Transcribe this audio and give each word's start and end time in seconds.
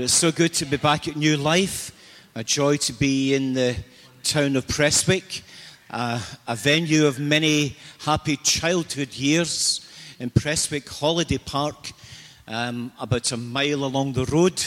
But 0.00 0.04
it's 0.04 0.14
so 0.14 0.32
good 0.32 0.54
to 0.54 0.64
be 0.64 0.78
back 0.78 1.08
at 1.08 1.16
New 1.16 1.36
Life. 1.36 1.92
A 2.34 2.42
joy 2.42 2.78
to 2.78 2.94
be 2.94 3.34
in 3.34 3.52
the 3.52 3.76
town 4.22 4.56
of 4.56 4.66
Prestwick, 4.66 5.42
uh, 5.90 6.18
a 6.48 6.56
venue 6.56 7.04
of 7.04 7.18
many 7.18 7.76
happy 7.98 8.38
childhood 8.38 9.12
years 9.12 9.86
in 10.18 10.30
Prestwick 10.30 10.88
Holiday 10.88 11.36
Park, 11.36 11.92
um, 12.48 12.90
about 12.98 13.30
a 13.32 13.36
mile 13.36 13.84
along 13.84 14.14
the 14.14 14.24
road. 14.24 14.64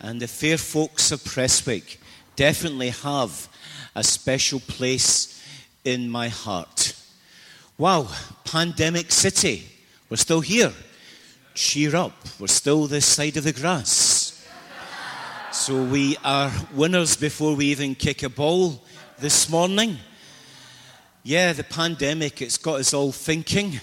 And 0.00 0.18
the 0.18 0.26
fair 0.26 0.56
folks 0.56 1.12
of 1.12 1.22
Prestwick 1.22 2.00
definitely 2.34 2.92
have 3.02 3.50
a 3.94 4.02
special 4.02 4.60
place 4.60 5.44
in 5.84 6.08
my 6.08 6.28
heart. 6.28 6.94
Wow, 7.76 8.08
pandemic 8.46 9.12
city. 9.12 9.68
We're 10.08 10.16
still 10.16 10.40
here. 10.40 10.72
Cheer 11.52 11.94
up. 11.94 12.16
We're 12.40 12.46
still 12.46 12.86
this 12.86 13.04
side 13.04 13.36
of 13.36 13.44
the 13.44 13.52
grass. 13.52 14.11
So 15.62 15.80
we 15.80 16.16
are 16.24 16.50
winners 16.74 17.14
before 17.14 17.54
we 17.54 17.66
even 17.66 17.94
kick 17.94 18.24
a 18.24 18.28
ball 18.28 18.82
this 19.20 19.48
morning. 19.48 19.96
Yeah, 21.22 21.52
the 21.52 21.62
pandemic, 21.62 22.42
it's 22.42 22.58
got 22.58 22.80
us 22.80 22.92
all 22.92 23.12
thinking. 23.12 23.80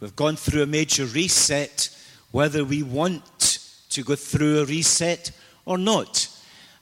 We've 0.00 0.16
gone 0.16 0.36
through 0.36 0.62
a 0.62 0.66
major 0.66 1.04
reset, 1.04 1.94
whether 2.30 2.64
we 2.64 2.82
want 2.82 3.58
to 3.90 4.02
go 4.02 4.14
through 4.14 4.62
a 4.62 4.64
reset 4.64 5.30
or 5.66 5.76
not. 5.76 6.26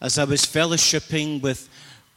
As 0.01 0.21
I 0.21 0.25
was 0.25 0.43
fellowshipping 0.43 1.43
with 1.43 1.69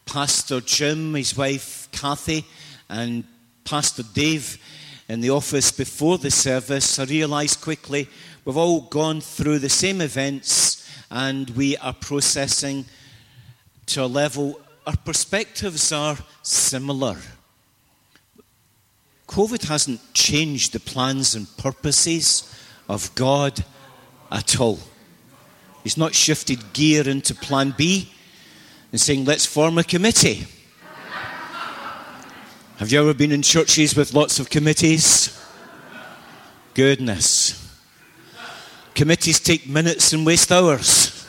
Pastor 0.06 0.62
Jim, 0.62 1.16
his 1.16 1.36
wife 1.36 1.88
Kathy, 1.92 2.46
and 2.88 3.24
Pastor 3.64 4.04
Dave 4.14 4.60
in 5.08 5.22
the 5.22 5.32
office 5.32 5.72
before 5.72 6.20
the 6.20 6.30
service, 6.30 7.00
I 7.00 7.06
realized 7.06 7.62
quickly 7.62 8.08
we've 8.46 8.58
all 8.58 8.82
gone 8.82 9.22
through 9.22 9.58
the 9.58 9.70
same 9.70 10.02
events 10.02 10.79
and 11.10 11.50
we 11.52 11.78
are 11.78 11.94
processing 11.94 12.86
to 13.88 14.04
a 14.04 14.08
level, 14.08 14.60
our 14.86 14.98
perspectives 14.98 15.92
are 15.92 16.18
similar. 16.44 17.18
COVID 19.28 19.68
hasn't 19.68 20.14
changed 20.14 20.74
the 20.74 20.80
plans 20.80 21.36
and 21.36 21.48
purposes 21.58 22.56
of 22.88 23.14
God 23.16 23.64
at 24.32 24.60
all. 24.60 24.80
He's 25.84 25.98
not 25.98 26.14
shifted 26.14 26.74
gear 26.74 27.08
into 27.08 27.34
plan 27.36 27.74
B 27.78 28.12
and 28.92 29.00
saying, 29.00 29.26
let's 29.26 29.46
form 29.46 29.78
a 29.78 29.84
committee. 29.84 30.46
Have 32.78 32.92
you 32.92 33.00
ever 33.02 33.14
been 33.14 33.32
in 33.32 33.42
churches 33.42 33.96
with 33.96 34.14
lots 34.14 34.40
of 34.40 34.50
committees? 34.50 35.38
Goodness. 36.74 37.59
Committees 39.00 39.40
take 39.40 39.66
minutes 39.66 40.12
and 40.12 40.26
waste 40.26 40.52
hours. 40.52 41.26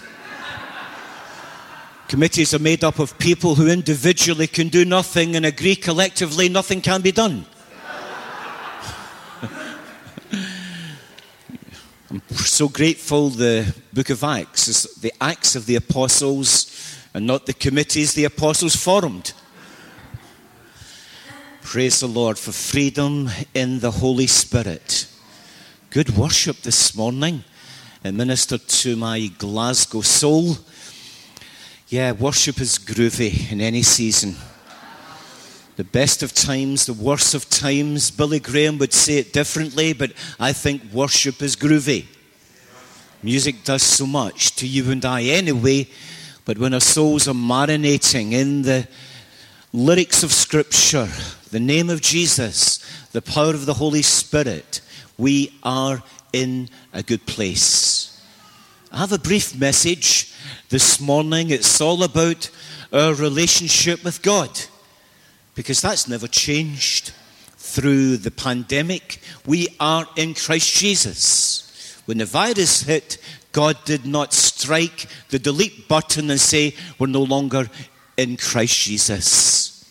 Committees 2.09 2.53
are 2.53 2.59
made 2.59 2.83
up 2.83 2.99
of 2.99 3.17
people 3.17 3.55
who 3.55 3.69
individually 3.69 4.49
can 4.49 4.67
do 4.67 4.85
nothing 4.85 5.37
and 5.37 5.47
agree 5.47 5.77
collectively 5.77 6.48
nothing 6.48 6.81
can 6.81 7.01
be 7.01 7.13
done. 7.13 7.47
I'm 12.11 12.21
so 12.31 12.69
grateful 12.69 13.31
the 13.31 13.73
book 13.93 14.11
of 14.11 14.25
Acts 14.25 14.67
is 14.67 14.83
the 15.01 15.13
Acts 15.21 15.55
of 15.55 15.67
the 15.67 15.77
Apostles 15.77 16.98
and 17.15 17.25
not 17.25 17.47
the 17.47 17.53
committees 17.55 18.15
the 18.15 18.25
apostles 18.25 18.75
formed. 18.75 19.33
Praise 21.63 22.01
the 22.01 22.09
Lord 22.09 22.37
for 22.37 22.51
freedom 22.51 23.31
in 23.55 23.79
the 23.79 23.93
Holy 23.93 24.27
Spirit. 24.27 25.07
Good 25.91 26.17
worship 26.17 26.63
this 26.63 26.97
morning. 26.97 27.45
Ministered 28.03 28.67
to 28.67 28.97
my 28.97 29.27
Glasgow 29.37 30.01
soul. 30.01 30.56
Yeah, 31.89 32.12
worship 32.12 32.59
is 32.59 32.79
groovy 32.79 33.53
in 33.53 33.61
any 33.61 33.83
season. 33.83 34.37
The 35.77 35.84
best 35.84 36.23
of 36.23 36.33
times, 36.33 36.87
the 36.87 36.95
worst 36.95 37.35
of 37.35 37.51
times. 37.51 38.11
Billy 38.11 38.41
Graham 38.41 38.79
would 38.79 38.95
say 38.95 39.19
it 39.19 39.35
differently, 39.35 39.92
but 39.92 40.13
I 40.39 40.55
think 40.55 40.83
worship 40.92 41.42
is 41.42 41.57
groovy. 41.57 42.07
Music 43.23 43.64
does 43.64 43.83
so 43.83 44.07
much 44.07 44.57
to 44.57 44.67
you 44.67 44.91
and 44.91 45.05
I 45.05 45.24
anyway, 45.24 45.86
but 46.47 46.57
when 46.57 46.73
our 46.73 46.80
souls 46.80 47.29
are 47.29 47.35
marinating 47.35 48.33
in 48.33 48.63
the 48.63 48.89
lyrics 49.74 50.23
of 50.23 50.33
Scripture, 50.33 51.08
the 51.51 51.61
name 51.61 51.91
of 51.91 52.01
Jesus, 52.01 52.79
the 53.13 53.20
power 53.20 53.51
of 53.51 53.67
the 53.67 53.74
Holy 53.74 54.03
Spirit, 54.03 54.80
we 55.19 55.53
are 55.63 56.03
in 56.33 56.68
a 56.92 57.02
good 57.02 57.27
place. 57.27 58.23
I 58.92 58.98
have 58.98 59.13
a 59.13 59.18
brief 59.18 59.58
message 59.58 60.35
this 60.68 61.01
morning. 61.01 61.51
It's 61.51 61.80
all 61.80 62.02
about 62.02 62.51
our 62.92 63.14
relationship 63.14 64.05
with 64.05 64.23
God 64.23 64.51
because 65.55 65.80
that's 65.80 66.08
never 66.08 66.27
changed 66.27 67.13
through 67.57 68.17
the 68.17 68.30
pandemic. 68.30 69.20
We 69.46 69.68
are 69.79 70.07
in 70.17 70.35
Christ 70.35 70.77
Jesus. 70.77 72.01
When 72.07 72.18
the 72.18 72.24
virus 72.24 72.83
hit, 72.83 73.18
God 73.52 73.77
did 73.85 74.07
not 74.07 74.33
strike 74.33 75.07
the 75.29 75.39
delete 75.39 75.86
button 75.86 76.30
and 76.30 76.41
say, 76.41 76.74
We're 76.98 77.07
no 77.07 77.23
longer 77.23 77.68
in 78.17 78.36
Christ 78.36 78.77
Jesus. 78.80 79.85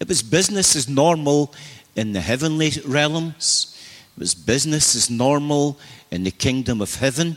It 0.00 0.08
was 0.08 0.22
business 0.22 0.76
as 0.76 0.88
normal 0.88 1.54
in 1.94 2.12
the 2.12 2.20
heavenly 2.20 2.72
realms. 2.86 3.75
It 4.16 4.20
was 4.20 4.34
business 4.34 4.96
as 4.96 5.10
normal 5.10 5.78
in 6.10 6.24
the 6.24 6.30
kingdom 6.30 6.80
of 6.80 6.94
heaven. 6.94 7.36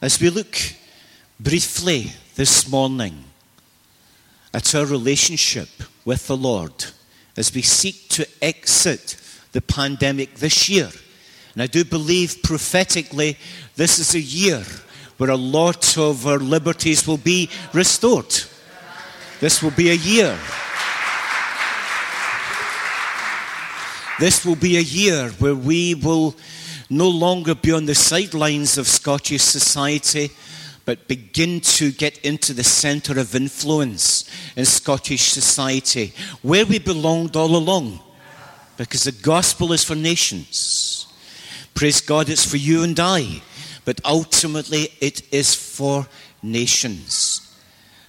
As 0.00 0.18
we 0.18 0.30
look 0.30 0.56
briefly 1.38 2.12
this 2.36 2.66
morning 2.66 3.24
at 4.54 4.74
our 4.74 4.86
relationship 4.86 5.68
with 6.06 6.26
the 6.26 6.38
Lord, 6.38 6.72
as 7.36 7.54
we 7.54 7.60
seek 7.60 8.08
to 8.10 8.26
exit 8.40 9.16
the 9.52 9.60
pandemic 9.60 10.36
this 10.36 10.70
year, 10.70 10.90
and 11.52 11.62
I 11.62 11.66
do 11.66 11.84
believe 11.84 12.42
prophetically 12.42 13.36
this 13.76 13.98
is 13.98 14.14
a 14.14 14.20
year 14.20 14.64
where 15.18 15.30
a 15.30 15.36
lot 15.36 15.98
of 15.98 16.26
our 16.26 16.38
liberties 16.38 17.06
will 17.06 17.18
be 17.18 17.50
restored. 17.74 18.34
This 19.38 19.62
will 19.62 19.70
be 19.72 19.90
a 19.90 19.94
year 19.94 20.38
This 24.20 24.44
will 24.44 24.54
be 24.54 24.76
a 24.76 24.80
year 24.80 25.30
where 25.40 25.56
we 25.56 25.94
will 25.94 26.36
no 26.88 27.08
longer 27.08 27.54
be 27.54 27.72
on 27.72 27.86
the 27.86 27.96
sidelines 27.96 28.78
of 28.78 28.86
Scottish 28.86 29.42
society, 29.42 30.30
but 30.84 31.08
begin 31.08 31.60
to 31.60 31.90
get 31.90 32.18
into 32.18 32.54
the 32.54 32.62
centre 32.62 33.18
of 33.18 33.34
influence 33.34 34.24
in 34.54 34.66
Scottish 34.66 35.22
society, 35.32 36.12
where 36.42 36.64
we 36.64 36.78
belonged 36.78 37.34
all 37.34 37.56
along, 37.56 37.98
because 38.76 39.02
the 39.02 39.12
gospel 39.12 39.72
is 39.72 39.82
for 39.82 39.96
nations. 39.96 41.06
Praise 41.74 42.00
God, 42.00 42.28
it's 42.28 42.48
for 42.48 42.56
you 42.56 42.84
and 42.84 43.00
I, 43.00 43.42
but 43.84 44.00
ultimately 44.04 44.90
it 45.00 45.22
is 45.32 45.56
for 45.56 46.06
nations. 46.40 47.40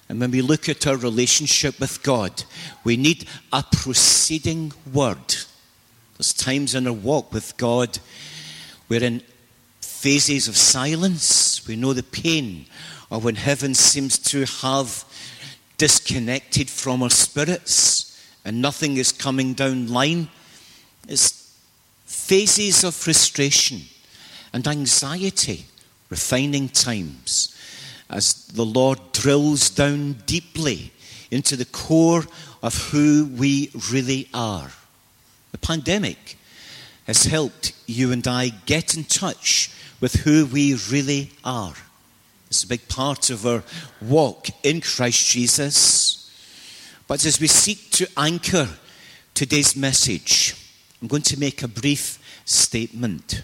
And 0.08 0.20
when 0.20 0.30
we 0.30 0.40
look 0.40 0.68
at 0.68 0.86
our 0.86 0.96
relationship 0.96 1.80
with 1.80 2.00
God, 2.04 2.44
we 2.84 2.96
need 2.96 3.26
a 3.52 3.64
proceeding 3.64 4.72
word 4.92 5.34
there's 6.16 6.32
times 6.32 6.74
in 6.74 6.86
our 6.86 6.92
walk 6.92 7.32
with 7.32 7.56
God 7.56 7.98
we're 8.88 9.02
in 9.02 9.22
phases 9.80 10.46
of 10.46 10.56
silence. 10.56 11.66
We 11.66 11.74
know 11.74 11.92
the 11.92 12.02
pain 12.02 12.66
of 13.10 13.24
when 13.24 13.34
heaven 13.34 13.74
seems 13.74 14.18
to 14.30 14.44
have 14.62 15.04
disconnected 15.78 16.70
from 16.70 17.02
our 17.02 17.10
spirits 17.10 18.24
and 18.44 18.62
nothing 18.62 18.96
is 18.96 19.10
coming 19.10 19.54
down 19.54 19.88
line. 19.88 20.28
It's 21.08 21.52
phases 22.04 22.84
of 22.84 22.94
frustration 22.94 23.82
and 24.52 24.66
anxiety, 24.66 25.66
refining 26.08 26.68
times 26.68 27.52
as 28.08 28.46
the 28.46 28.64
Lord 28.64 29.00
drills 29.12 29.70
down 29.70 30.12
deeply 30.26 30.92
into 31.32 31.56
the 31.56 31.64
core 31.64 32.24
of 32.62 32.90
who 32.90 33.28
we 33.36 33.70
really 33.90 34.28
are. 34.32 34.70
The 35.52 35.58
pandemic 35.58 36.38
has 37.06 37.24
helped 37.24 37.72
you 37.86 38.12
and 38.12 38.26
I 38.26 38.48
get 38.66 38.96
in 38.96 39.04
touch 39.04 39.70
with 40.00 40.14
who 40.14 40.46
we 40.46 40.74
really 40.90 41.30
are. 41.44 41.74
It's 42.48 42.64
a 42.64 42.68
big 42.68 42.88
part 42.88 43.30
of 43.30 43.46
our 43.46 43.62
walk 44.00 44.48
in 44.62 44.80
Christ 44.80 45.28
Jesus. 45.28 46.30
But 47.08 47.24
as 47.24 47.40
we 47.40 47.46
seek 47.46 47.90
to 47.92 48.08
anchor 48.16 48.68
today's 49.34 49.76
message, 49.76 50.54
I'm 51.00 51.08
going 51.08 51.22
to 51.22 51.38
make 51.38 51.62
a 51.62 51.68
brief 51.68 52.18
statement. 52.44 53.42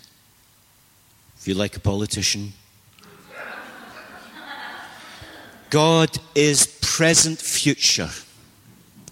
If 1.37 1.49
you 1.49 1.55
like 1.55 1.77
a 1.77 1.81
politician, 1.81 2.53
God 5.71 6.19
is 6.35 6.67
present 6.83 7.39
future. 7.39 8.11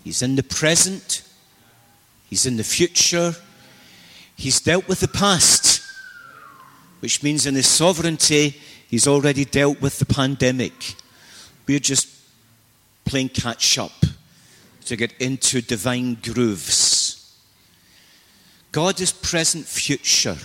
He's 0.04 0.22
in 0.22 0.36
the 0.36 0.42
present 0.42 1.22
He's 2.30 2.46
in 2.46 2.56
the 2.56 2.64
future. 2.64 3.34
He's 4.36 4.60
dealt 4.60 4.88
with 4.88 5.00
the 5.00 5.08
past, 5.08 5.82
which 7.00 7.22
means 7.22 7.44
in 7.44 7.56
His 7.56 7.66
sovereignty, 7.66 8.56
He's 8.88 9.06
already 9.06 9.44
dealt 9.44 9.80
with 9.80 9.98
the 9.98 10.06
pandemic. 10.06 10.94
We're 11.66 11.78
just 11.78 12.08
playing 13.04 13.28
catch 13.30 13.78
up 13.78 13.92
to 14.86 14.96
get 14.96 15.12
into 15.20 15.60
divine 15.60 16.16
grooves. 16.22 17.36
God 18.72 19.00
is 19.00 19.12
present 19.12 19.66
future, 19.66 20.36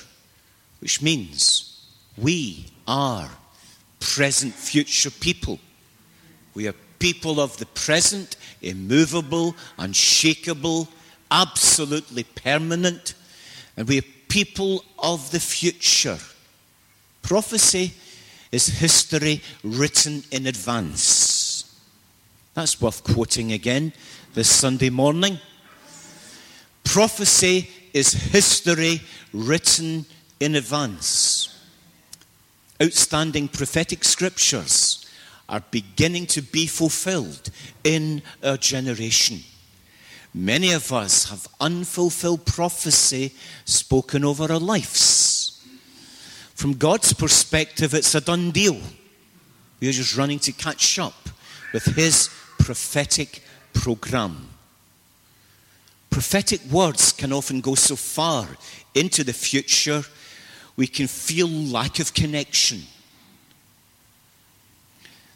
which 0.80 1.02
means 1.02 1.86
we 2.18 2.66
are 2.88 3.30
present 4.00 4.54
future 4.54 5.12
people. 5.12 5.60
We 6.54 6.68
are 6.68 6.76
people 7.00 7.40
of 7.40 7.58
the 7.58 7.66
present, 7.68 8.36
immovable, 8.62 9.56
unshakable, 9.78 10.88
absolutely 11.31 12.24
permanent, 12.24 13.13
and 13.77 13.88
we 13.88 14.00
are 14.00 14.04
people 14.30 14.83
of 15.00 15.31
the 15.31 15.39
future. 15.39 16.18
Prophecy 17.22 17.94
is 18.51 18.68
history 18.68 19.42
written 19.63 20.24
in 20.31 20.48
advance. 20.48 21.80
That's 22.54 22.80
worth 22.81 23.04
quoting 23.04 23.51
again 23.51 23.92
this 24.33 24.50
Sunday 24.50 24.89
morning. 24.89 25.39
Prophecy 26.83 27.69
is 27.94 28.13
history 28.13 29.01
written 29.33 30.06
in 30.39 30.56
advance. 30.56 31.50
Outstanding 32.81 33.48
prophetic 33.48 34.04
scriptures 34.04 35.06
are 35.48 35.63
beginning 35.71 36.25
to 36.28 36.42
be 36.42 36.68
fulfilled 36.68 37.50
in 37.83 38.21
our 38.44 38.57
generation. 38.57 39.39
Many 40.38 40.74
of 40.74 40.92
us 40.92 41.30
have 41.30 41.48
unfulfilled 41.62 42.46
prophecy 42.46 43.34
spoken 43.64 44.26
over 44.26 44.52
our 44.52 44.60
lives. 44.60 45.66
From 46.56 46.74
God's 46.74 47.14
perspective, 47.14 47.94
it's 47.94 48.14
a 48.16 48.20
done 48.20 48.52
deal. 48.52 48.78
We're 49.80 49.94
just 49.94 50.18
running 50.18 50.40
to 50.40 50.52
catch 50.52 51.00
up 51.00 51.30
with 51.72 51.86
His 51.86 52.30
prophetic 52.60 53.44
program. 53.74 54.50
Prophetic 56.10 56.66
words 56.66 57.14
can 57.14 57.31
often 57.31 57.62
go 57.62 57.76
so 57.76 57.96
far 57.96 58.46
into 58.94 59.24
the 59.24 59.31
future, 59.31 60.04
we 60.76 60.88
can 60.88 61.08
feel 61.08 61.48
lack 61.48 62.00
of 62.00 62.14
connection. 62.14 62.81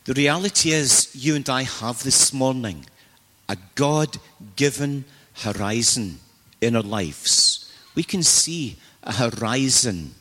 The 0.03 0.13
reality 0.13 0.71
is, 0.71 1.09
you 1.13 1.37
and 1.37 1.49
I 1.49 1.63
have 1.63 2.03
this 2.03 2.33
morning 2.33 2.85
a 3.49 3.57
God 3.75 4.17
given 4.55 5.03
horizon 5.33 6.19
in 6.61 6.75
our 6.75 6.83
lives. 6.83 7.73
We 7.95 8.03
can 8.03 8.23
see 8.23 8.77
a 9.03 9.11
horizon 9.11 10.15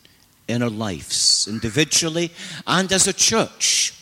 in 0.49 0.63
our 0.63 0.71
lives, 0.71 1.47
individually 1.49 2.33
and 2.67 2.91
as 2.91 3.07
a 3.07 3.13
church. 3.13 3.95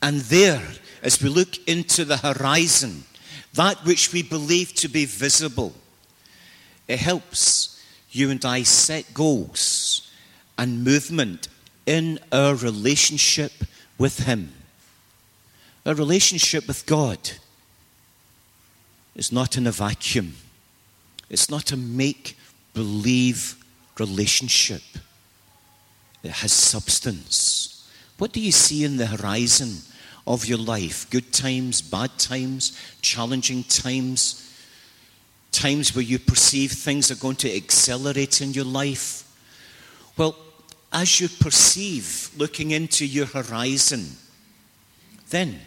And 0.00 0.20
there, 0.20 0.62
as 1.02 1.20
we 1.20 1.28
look 1.28 1.68
into 1.68 2.04
the 2.04 2.18
horizon, 2.18 3.02
that 3.54 3.84
which 3.84 4.12
we 4.12 4.22
believe 4.22 4.72
to 4.74 4.88
be 4.88 5.04
visible, 5.04 5.74
it 6.86 7.00
helps 7.00 7.82
you 8.12 8.30
and 8.30 8.42
I 8.44 8.62
set 8.62 9.12
goals 9.12 10.10
and 10.56 10.84
movement 10.84 11.48
in 11.86 12.20
our 12.30 12.54
relationship 12.54 13.52
with 13.98 14.20
Him. 14.20 14.52
Our 15.84 15.94
relationship 15.94 16.68
with 16.68 16.86
God 16.86 17.18
is 19.18 19.32
not 19.32 19.58
in 19.58 19.66
a 19.66 19.72
vacuum, 19.72 20.34
it's 21.28 21.50
not 21.50 21.72
a 21.72 21.76
make 21.76 22.38
believe 22.72 23.56
relationship 23.98 24.82
It 26.22 26.30
has 26.30 26.52
substance. 26.52 27.90
What 28.18 28.32
do 28.32 28.40
you 28.40 28.52
see 28.52 28.84
in 28.84 28.96
the 28.96 29.06
horizon 29.06 29.78
of 30.26 30.46
your 30.46 30.58
life? 30.58 31.10
Good 31.10 31.32
times, 31.32 31.82
bad 31.82 32.16
times, 32.18 32.78
challenging 33.02 33.64
times, 33.64 34.52
times 35.52 35.94
where 35.94 36.04
you 36.04 36.18
perceive 36.18 36.72
things 36.72 37.10
are 37.10 37.16
going 37.16 37.36
to 37.36 37.56
accelerate 37.56 38.40
in 38.40 38.52
your 38.52 38.64
life? 38.64 39.24
Well, 40.16 40.36
as 40.92 41.20
you 41.20 41.28
perceive 41.28 42.30
looking 42.36 42.70
into 42.70 43.04
your 43.04 43.26
horizon, 43.26 44.06
then 45.30 45.60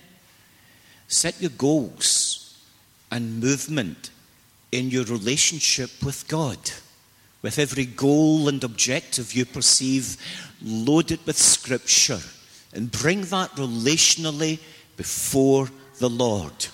set 1.08 1.42
your 1.42 1.52
goals 1.52 2.41
and 3.12 3.40
movement 3.40 4.10
in 4.72 4.90
your 4.90 5.04
relationship 5.04 5.92
with 6.04 6.28
God 6.28 6.58
with 7.42 7.58
every 7.58 7.86
goal 7.86 8.48
and 8.48 8.64
objective 8.64 9.34
you 9.34 9.46
perceive 9.46 10.18
loaded 10.62 11.20
with 11.26 11.38
Scripture 11.38 12.20
and 12.74 12.92
bring 12.92 13.22
that 13.24 13.52
relationally 13.52 14.60
before 14.96 15.70
the 15.98 16.10
Lord. 16.10 16.68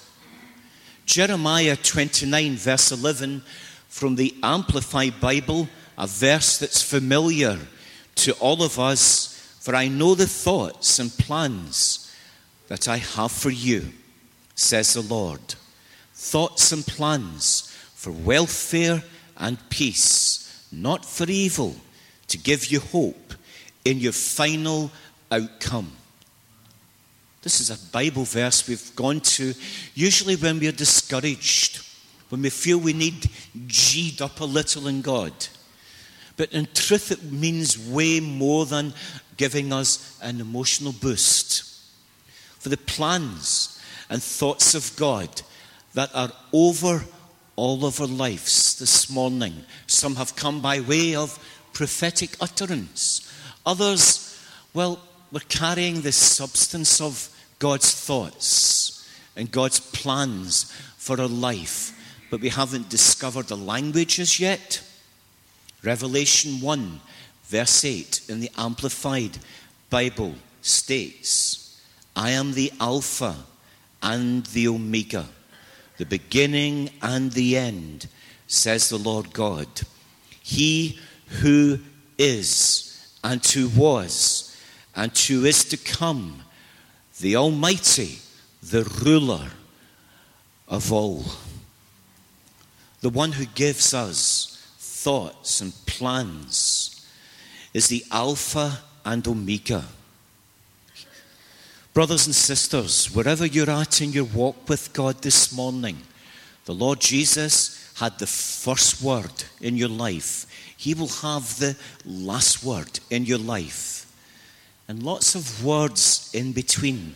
Jeremiah 1.05 1.77
29, 1.77 2.55
verse 2.55 2.91
11, 2.91 3.41
from 3.87 4.15
the 4.15 4.35
Amplified 4.43 5.19
Bible, 5.21 5.69
a 5.97 6.05
verse 6.05 6.57
that's 6.57 6.81
familiar 6.81 7.57
to 8.15 8.33
all 8.33 8.61
of 8.61 8.77
us. 8.77 9.33
For 9.61 9.73
I 9.75 9.87
know 9.87 10.15
the 10.15 10.27
thoughts 10.27 10.99
and 10.99 11.11
plans 11.11 12.13
that 12.67 12.87
I 12.87 12.97
have 12.97 13.31
for 13.31 13.49
you, 13.49 13.93
says 14.55 14.93
the 14.93 15.01
Lord. 15.01 15.55
Thoughts 16.19 16.71
and 16.71 16.85
plans 16.85 17.73
for 17.93 18.11
welfare 18.11 19.03
and 19.37 19.57
peace 19.69 20.47
not 20.71 21.05
for 21.05 21.29
evil, 21.29 21.75
to 22.27 22.37
give 22.37 22.67
you 22.67 22.79
hope 22.79 23.33
in 23.85 23.99
your 23.99 24.11
final 24.11 24.91
outcome. 25.31 25.91
This 27.41 27.59
is 27.59 27.69
a 27.69 27.91
Bible 27.91 28.23
verse 28.23 28.67
we've 28.67 28.95
gone 28.95 29.21
to 29.21 29.53
usually 29.93 30.35
when 30.35 30.59
we're 30.59 30.73
discouraged, 30.73 31.85
when 32.29 32.41
we 32.41 32.49
feel 32.49 32.77
we 32.77 32.93
need 32.93 33.29
G'd 33.67 34.21
up 34.21 34.41
a 34.41 34.45
little 34.45 34.87
in 34.87 35.01
God. 35.01 35.31
But 36.35 36.51
in 36.51 36.67
truth, 36.73 37.11
it 37.11 37.23
means 37.23 37.79
way 37.79 38.19
more 38.19 38.65
than 38.65 38.93
giving 39.37 39.71
us 39.71 40.19
an 40.21 40.41
emotional 40.41 40.91
boost. 40.91 41.63
For 42.59 42.69
the 42.69 42.77
plans 42.77 43.81
and 44.09 44.21
thoughts 44.21 44.75
of 44.75 44.95
God 44.97 45.41
that 45.97 46.13
are 46.13 46.31
over 46.53 47.03
all 47.55 47.83
of 47.83 47.99
our 47.99 48.05
lives 48.05 48.77
this 48.77 49.09
morning. 49.09 49.65
Some 49.87 50.15
have 50.17 50.35
come 50.35 50.61
by 50.61 50.79
way 50.79 51.15
of 51.15 51.39
prophetic 51.73 52.37
utterance. 52.39 53.27
Others, 53.65 54.39
well, 54.75 54.99
we're 55.31 55.39
carrying 55.49 56.01
the 56.01 56.11
substance 56.11 57.01
of 57.01 57.35
God's 57.57 57.91
thoughts 57.95 59.09
and 59.35 59.51
God's 59.51 59.79
plans 59.79 60.71
for 60.97 61.19
our 61.19 61.27
life, 61.27 61.97
but 62.29 62.41
we 62.41 62.49
haven't 62.49 62.89
discovered 62.89 63.47
the 63.47 63.57
languages 63.57 64.39
yet. 64.39 64.83
Revelation 65.81 66.61
1, 66.61 66.99
verse 67.45 67.83
8 67.83 68.21
in 68.29 68.39
the 68.39 68.51
Amplified 68.55 69.39
Bible 69.89 70.35
states, 70.61 71.81
I 72.15 72.29
am 72.29 72.53
the 72.53 72.71
Alpha 72.79 73.35
and 74.03 74.45
the 74.45 74.67
Omega 74.67 75.25
the 75.97 76.05
beginning 76.05 76.89
and 77.01 77.31
the 77.31 77.57
end, 77.57 78.07
says 78.47 78.89
the 78.89 78.97
Lord 78.97 79.33
God. 79.33 79.67
He 80.41 80.99
who 81.41 81.79
is 82.17 83.15
and 83.23 83.45
who 83.45 83.69
was 83.69 84.55
and 84.95 85.15
who 85.17 85.45
is 85.45 85.63
to 85.65 85.77
come, 85.77 86.43
the 87.19 87.35
Almighty, 87.35 88.19
the 88.61 88.83
ruler 89.03 89.47
of 90.67 90.91
all, 90.91 91.25
the 93.01 93.09
one 93.09 93.33
who 93.33 93.45
gives 93.45 93.93
us 93.93 94.53
thoughts 94.79 95.61
and 95.61 95.73
plans, 95.85 97.07
is 97.73 97.87
the 97.87 98.03
Alpha 98.11 98.79
and 99.05 99.27
Omega 99.27 99.85
Brothers 101.97 102.27
and 102.27 102.35
sisters, 102.35 103.09
wherever 103.09 103.43
you're 103.43 103.71
at 103.71 104.01
in 104.01 104.11
your 104.11 104.25
walk 104.25 104.69
with 104.69 104.93
God 104.93 105.19
this 105.23 105.51
morning, 105.51 105.97
the 106.65 106.75
Lord 106.75 107.01
Jesus 107.01 107.91
had 107.95 108.19
the 108.19 108.27
first 108.27 109.01
word 109.01 109.31
in 109.61 109.75
your 109.75 109.89
life. 109.89 110.45
He 110.77 110.93
will 110.93 111.07
have 111.07 111.57
the 111.57 111.75
last 112.05 112.63
word 112.63 112.99
in 113.09 113.25
your 113.25 113.39
life. 113.39 114.05
And 114.87 115.01
lots 115.01 115.33
of 115.33 115.65
words 115.65 116.29
in 116.35 116.51
between. 116.51 117.15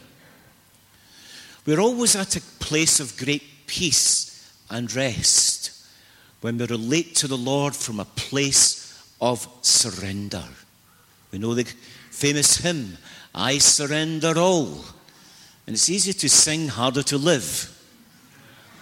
We're 1.67 1.79
always 1.79 2.15
at 2.15 2.35
a 2.35 2.41
place 2.59 2.99
of 2.99 3.17
great 3.17 3.67
peace 3.67 4.51
and 4.67 4.91
rest 4.95 5.85
when 6.41 6.57
we 6.57 6.65
relate 6.65 7.13
to 7.17 7.27
the 7.27 7.37
Lord 7.37 7.75
from 7.75 7.99
a 7.99 8.05
place 8.05 8.99
of 9.21 9.47
surrender. 9.61 10.45
We 11.31 11.37
know 11.37 11.53
the 11.53 11.71
famous 12.09 12.57
hymn, 12.57 12.97
I 13.33 13.57
surrender 13.57 14.37
all. 14.37 14.85
And 15.65 15.75
it's 15.75 15.89
easy 15.89 16.13
to 16.13 16.29
sing, 16.29 16.67
harder 16.67 17.03
to 17.03 17.17
live. 17.17 17.67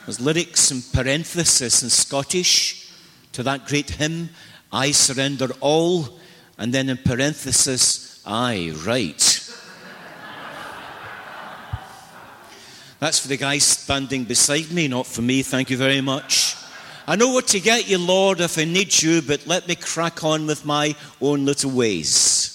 There's 0.05 0.19
lyrics 0.19 0.71
in 0.71 0.81
parenthesis 0.81 1.83
in 1.83 1.89
Scottish 1.89 2.91
to 3.33 3.43
that 3.43 3.67
great 3.67 3.91
hymn, 3.91 4.29
I 4.71 4.91
surrender 4.91 5.49
all, 5.59 6.19
and 6.57 6.73
then 6.73 6.89
in 6.89 6.97
parenthesis, 6.97 8.21
I 8.25 8.73
write. 8.85 9.35
That's 12.99 13.19
for 13.19 13.27
the 13.27 13.37
guy 13.37 13.59
standing 13.59 14.25
beside 14.25 14.71
me, 14.71 14.87
not 14.87 15.07
for 15.07 15.21
me, 15.21 15.41
thank 15.41 15.69
you 15.69 15.77
very 15.77 16.01
much. 16.01 16.55
I 17.07 17.15
know 17.15 17.29
what 17.29 17.47
to 17.47 17.59
get 17.59 17.89
you, 17.89 17.97
Lord, 17.97 18.41
if 18.41 18.57
I 18.57 18.65
need 18.65 19.01
you, 19.01 19.21
but 19.21 19.47
let 19.47 19.67
me 19.67 19.75
crack 19.75 20.23
on 20.23 20.45
with 20.45 20.65
my 20.65 20.95
own 21.21 21.45
little 21.45 21.71
ways. 21.71 22.48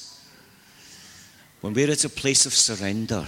When 1.65 1.73
we're 1.73 1.93
at 1.93 2.05
a 2.05 2.11
place 2.11 2.45
of 2.45 2.53
surrender, 2.53 3.27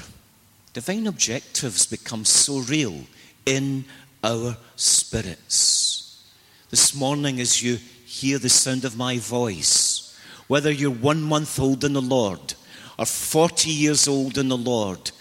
divine 0.75 1.07
objectives 1.07 1.87
become 1.87 2.26
so 2.26 2.59
real 2.59 3.07
in 3.47 3.87
our 4.23 4.59
spirits. 4.76 6.23
This 6.69 6.95
morning, 6.95 7.40
as 7.40 7.62
you 7.62 7.78
hear 8.05 8.38
the 8.38 8.50
sound 8.50 8.85
of 8.85 8.95
my 8.95 9.16
voice, 9.16 10.14
whether 10.49 10.71
you're 10.71 10.90
one 10.90 11.23
month 11.23 11.59
old 11.59 11.83
in 11.83 11.95
the 11.95 12.02
Lord 12.02 12.52
or 12.99 13.07
40 13.07 13.71
years 13.71 14.07
old 14.07 14.37
in 14.37 14.49
the 14.49 14.59
Lord, 14.59 15.12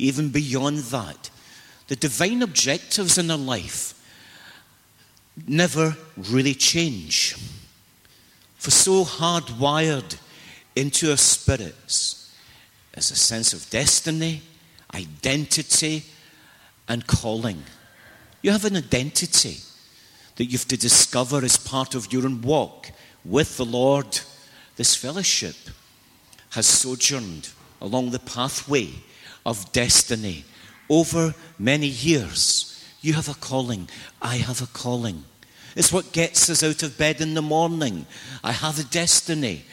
even 0.00 0.30
beyond 0.30 0.78
that, 0.78 1.30
the 1.86 1.94
divine 1.94 2.42
objectives 2.42 3.18
in 3.18 3.30
our 3.30 3.38
life 3.38 3.94
never 5.46 5.96
really 6.16 6.54
change. 6.54 7.36
For 8.56 8.72
so 8.72 9.04
hardwired 9.04 10.18
into 10.74 11.12
our 11.12 11.16
spirits 11.16 12.23
is 12.96 13.10
a 13.10 13.16
sense 13.16 13.52
of 13.52 13.68
destiny, 13.70 14.42
identity, 14.94 16.04
and 16.88 17.06
calling. 17.06 17.62
You 18.42 18.52
have 18.52 18.64
an 18.64 18.76
identity 18.76 19.58
that 20.36 20.44
you 20.44 20.52
have 20.52 20.68
to 20.68 20.76
discover 20.76 21.44
as 21.44 21.56
part 21.56 21.94
of 21.94 22.12
your 22.12 22.24
own 22.24 22.42
walk 22.42 22.90
with 23.24 23.56
the 23.56 23.64
Lord. 23.64 24.20
This 24.76 24.94
fellowship 24.96 25.56
has 26.50 26.66
sojourned 26.66 27.50
along 27.80 28.10
the 28.10 28.18
pathway 28.18 28.90
of 29.46 29.72
destiny 29.72 30.44
over 30.88 31.34
many 31.58 31.86
years. 31.86 32.84
You 33.00 33.14
have 33.14 33.28
a 33.28 33.34
calling. 33.34 33.88
I 34.20 34.36
have 34.36 34.62
a 34.62 34.66
calling. 34.66 35.24
It's 35.76 35.92
what 35.92 36.12
gets 36.12 36.48
us 36.50 36.62
out 36.62 36.82
of 36.82 36.96
bed 36.96 37.20
in 37.20 37.34
the 37.34 37.42
morning. 37.42 38.06
I 38.42 38.52
have 38.52 38.78
a 38.78 38.84
destiny. 38.84 39.64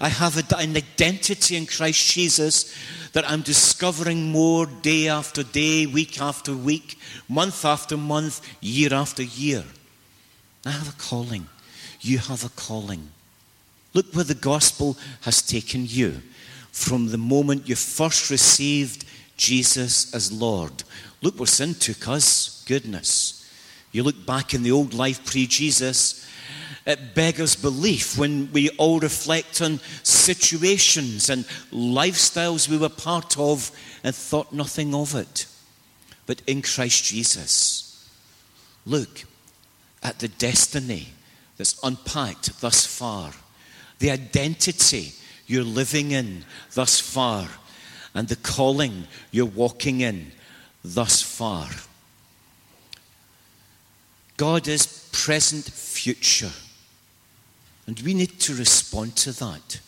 I 0.00 0.08
have 0.08 0.36
an 0.36 0.76
identity 0.76 1.56
in 1.56 1.66
Christ 1.66 2.12
Jesus 2.12 2.74
that 3.12 3.28
I'm 3.28 3.42
discovering 3.42 4.30
more 4.30 4.66
day 4.66 5.08
after 5.08 5.42
day, 5.42 5.86
week 5.86 6.20
after 6.20 6.54
week, 6.54 6.98
month 7.28 7.64
after 7.64 7.96
month, 7.96 8.40
year 8.60 8.92
after 8.92 9.22
year. 9.22 9.64
I 10.64 10.70
have 10.70 10.88
a 10.88 10.98
calling. 10.98 11.46
You 12.00 12.18
have 12.18 12.44
a 12.44 12.50
calling. 12.50 13.08
Look 13.94 14.14
where 14.14 14.24
the 14.24 14.34
gospel 14.34 14.96
has 15.22 15.42
taken 15.42 15.86
you 15.86 16.22
from 16.70 17.08
the 17.08 17.18
moment 17.18 17.68
you 17.68 17.74
first 17.74 18.30
received 18.30 19.04
Jesus 19.36 20.14
as 20.14 20.30
Lord. 20.30 20.84
Look 21.22 21.38
where 21.38 21.46
sin 21.46 21.74
took 21.74 22.06
us. 22.06 22.62
Goodness. 22.66 23.50
You 23.92 24.02
look 24.02 24.26
back 24.26 24.52
in 24.54 24.62
the 24.62 24.72
old 24.72 24.94
life 24.94 25.24
pre 25.24 25.46
Jesus, 25.46 26.26
it 26.88 27.14
beggars 27.14 27.54
belief 27.54 28.16
when 28.16 28.50
we 28.50 28.70
all 28.70 28.98
reflect 28.98 29.60
on 29.60 29.78
situations 30.02 31.28
and 31.28 31.44
lifestyles 31.70 32.66
we 32.66 32.78
were 32.78 32.88
part 32.88 33.38
of 33.38 33.70
and 34.02 34.14
thought 34.14 34.54
nothing 34.54 34.94
of 34.94 35.14
it. 35.14 35.46
But 36.24 36.40
in 36.46 36.62
Christ 36.62 37.04
Jesus, 37.04 38.08
look 38.86 39.24
at 40.02 40.18
the 40.18 40.28
destiny 40.28 41.08
that's 41.58 41.78
unpacked 41.82 42.58
thus 42.62 42.86
far, 42.86 43.32
the 43.98 44.10
identity 44.10 45.12
you're 45.46 45.64
living 45.64 46.12
in 46.12 46.46
thus 46.72 46.98
far, 46.98 47.48
and 48.14 48.28
the 48.28 48.36
calling 48.36 49.06
you're 49.30 49.44
walking 49.44 50.00
in 50.00 50.32
thus 50.82 51.20
far. 51.20 51.68
God 54.38 54.66
is 54.68 55.10
present, 55.12 55.66
future. 55.66 56.52
And 57.88 57.98
we 58.00 58.14
need 58.14 58.38
to 58.40 58.54
respond 58.54 59.16
to 59.16 59.32
that. 59.32 59.80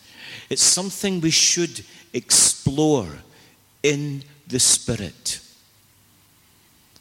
It's 0.49 0.63
something 0.63 1.21
we 1.21 1.31
should 1.31 1.85
explore 2.13 3.07
in 3.85 4.25
the 4.49 4.59
Spirit. 4.59 5.41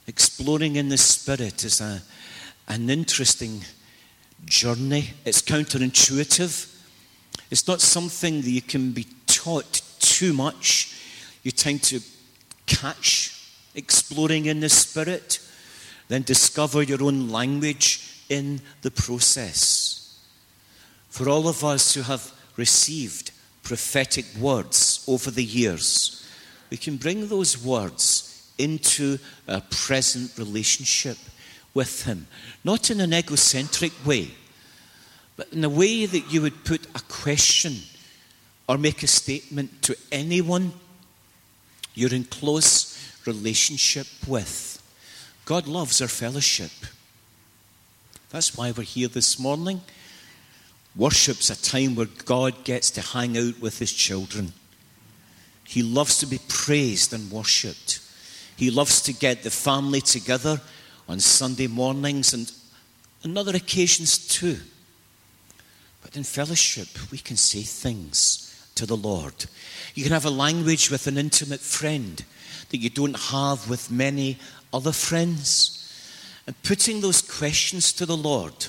Exploring 0.05 0.75
in 0.75 0.89
the 0.89 0.97
Spirit 0.97 1.63
is 1.63 1.81
a, 1.81 2.03
an 2.67 2.91
interesting 2.91 3.63
journey. 4.45 5.11
It's 5.25 5.41
counterintuitive. 5.41 6.75
It's 7.49 7.67
not 7.67 7.81
something 7.81 8.41
that 8.41 8.51
you 8.51 8.61
can 8.61 8.91
be 8.91 9.07
taught 9.25 9.81
too 9.99 10.33
much. 10.33 10.95
You 11.41 11.49
tend 11.49 11.81
to 11.85 12.01
catch 12.67 13.35
exploring 13.73 14.45
in 14.45 14.59
the 14.59 14.69
Spirit 14.69 15.39
then 16.09 16.23
discover 16.23 16.81
your 16.81 17.01
own 17.03 17.29
language 17.29 18.23
in 18.27 18.59
the 18.81 18.91
process. 18.91 19.98
For 21.09 21.27
all 21.27 21.47
of 21.47 21.63
us 21.63 21.93
who 21.93 22.01
have 22.03 22.31
received 22.55 23.31
prophetic 23.63 24.25
words 24.39 25.03
over 25.07 25.31
the 25.31 25.43
years, 25.43 26.27
we 26.69 26.77
can 26.77 26.97
bring 26.97 27.27
those 27.27 27.63
words 27.63 28.51
into 28.57 29.17
a 29.47 29.61
present 29.61 30.37
relationship 30.37 31.17
with 31.73 32.03
Him, 32.03 32.27
not 32.63 32.91
in 32.91 32.99
an 32.99 33.13
egocentric 33.13 33.93
way, 34.05 34.31
but 35.35 35.51
in 35.53 35.63
a 35.63 35.69
way 35.69 36.05
that 36.05 36.31
you 36.31 36.41
would 36.41 36.65
put 36.65 36.85
a 36.95 37.01
question 37.07 37.75
or 38.67 38.77
make 38.77 39.01
a 39.01 39.07
statement 39.07 39.81
to 39.83 39.95
anyone 40.11 40.73
you're 41.95 42.13
in 42.13 42.23
close 42.25 42.97
relationship 43.25 44.07
with. 44.27 44.81
God 45.45 45.67
loves 45.67 46.01
our 46.01 46.07
fellowship. 46.07 46.71
That's 48.29 48.55
why 48.55 48.71
we're 48.71 48.83
here 48.83 49.07
this 49.07 49.39
morning. 49.39 49.81
Worship's 50.95 51.49
a 51.49 51.61
time 51.61 51.95
where 51.95 52.07
God 52.25 52.63
gets 52.63 52.91
to 52.91 53.01
hang 53.01 53.37
out 53.37 53.59
with 53.59 53.79
his 53.79 53.93
children. 53.93 54.53
He 55.63 55.83
loves 55.83 56.17
to 56.19 56.25
be 56.25 56.39
praised 56.47 57.13
and 57.13 57.31
worshipped. 57.31 58.01
He 58.55 58.71
loves 58.71 59.01
to 59.03 59.13
get 59.13 59.43
the 59.43 59.51
family 59.51 60.01
together 60.01 60.59
on 61.07 61.19
Sunday 61.19 61.67
mornings 61.67 62.33
and 62.33 62.51
on 63.23 63.37
other 63.37 63.55
occasions 63.55 64.27
too. 64.27 64.57
But 66.01 66.17
in 66.17 66.23
fellowship, 66.23 66.87
we 67.11 67.17
can 67.19 67.37
say 67.37 67.61
things 67.61 68.69
to 68.75 68.85
the 68.85 68.97
Lord. 68.97 69.45
You 69.93 70.03
can 70.03 70.11
have 70.13 70.25
a 70.25 70.29
language 70.29 70.89
with 70.89 71.07
an 71.07 71.17
intimate 71.17 71.59
friend 71.59 72.23
that 72.69 72.77
you 72.77 72.89
don't 72.89 73.19
have 73.19 73.69
with 73.69 73.91
many 73.91 74.37
other 74.73 74.91
friends, 74.91 75.75
and 76.45 76.61
putting 76.63 77.01
those 77.01 77.21
questions 77.21 77.91
to 77.93 78.05
the 78.05 78.17
Lord, 78.17 78.67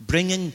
bringing 0.00 0.52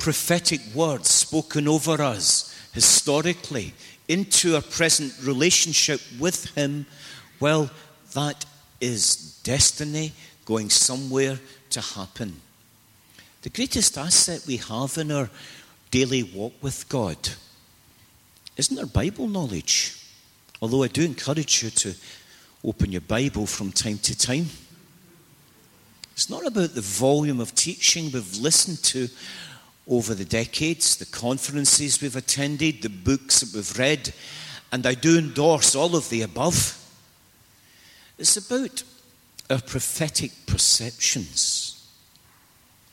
prophetic 0.00 0.60
words 0.74 1.08
spoken 1.08 1.68
over 1.68 2.02
us 2.02 2.56
historically 2.72 3.74
into 4.08 4.56
a 4.56 4.62
present 4.62 5.14
relationship 5.22 6.00
with 6.18 6.46
Him, 6.56 6.86
well, 7.38 7.70
that 8.14 8.44
is 8.80 9.38
destiny 9.44 10.12
going 10.46 10.70
somewhere 10.70 11.38
to 11.70 11.80
happen. 11.80 12.40
The 13.42 13.50
greatest 13.50 13.96
asset 13.96 14.42
we 14.46 14.56
have 14.56 14.98
in 14.98 15.12
our 15.12 15.30
daily 15.90 16.22
walk 16.24 16.54
with 16.60 16.88
God 16.88 17.16
isn't 18.56 18.78
our 18.78 18.86
Bible 18.86 19.28
knowledge. 19.28 19.96
Although 20.60 20.82
I 20.82 20.88
do 20.88 21.02
encourage 21.02 21.62
you 21.62 21.70
to 21.70 21.94
open 22.64 22.92
your 22.92 23.00
Bible 23.02 23.46
from 23.46 23.70
time 23.70 23.98
to 23.98 24.18
time. 24.18 24.46
It's 26.12 26.28
not 26.28 26.46
about 26.46 26.74
the 26.74 26.82
volume 26.82 27.40
of 27.40 27.54
teaching 27.54 28.10
we've 28.12 28.36
listened 28.38 28.82
to 28.84 29.08
over 29.90 30.14
the 30.14 30.24
decades, 30.24 30.96
the 30.96 31.04
conferences 31.06 32.00
we've 32.00 32.16
attended, 32.16 32.80
the 32.80 32.88
books 32.88 33.40
that 33.40 33.54
we've 33.54 33.78
read, 33.78 34.14
and 34.72 34.86
I 34.86 34.94
do 34.94 35.18
endorse 35.18 35.74
all 35.74 35.96
of 35.96 36.08
the 36.08 36.22
above. 36.22 36.76
It's 38.16 38.36
about 38.36 38.84
our 39.50 39.60
prophetic 39.60 40.30
perceptions. 40.46 41.84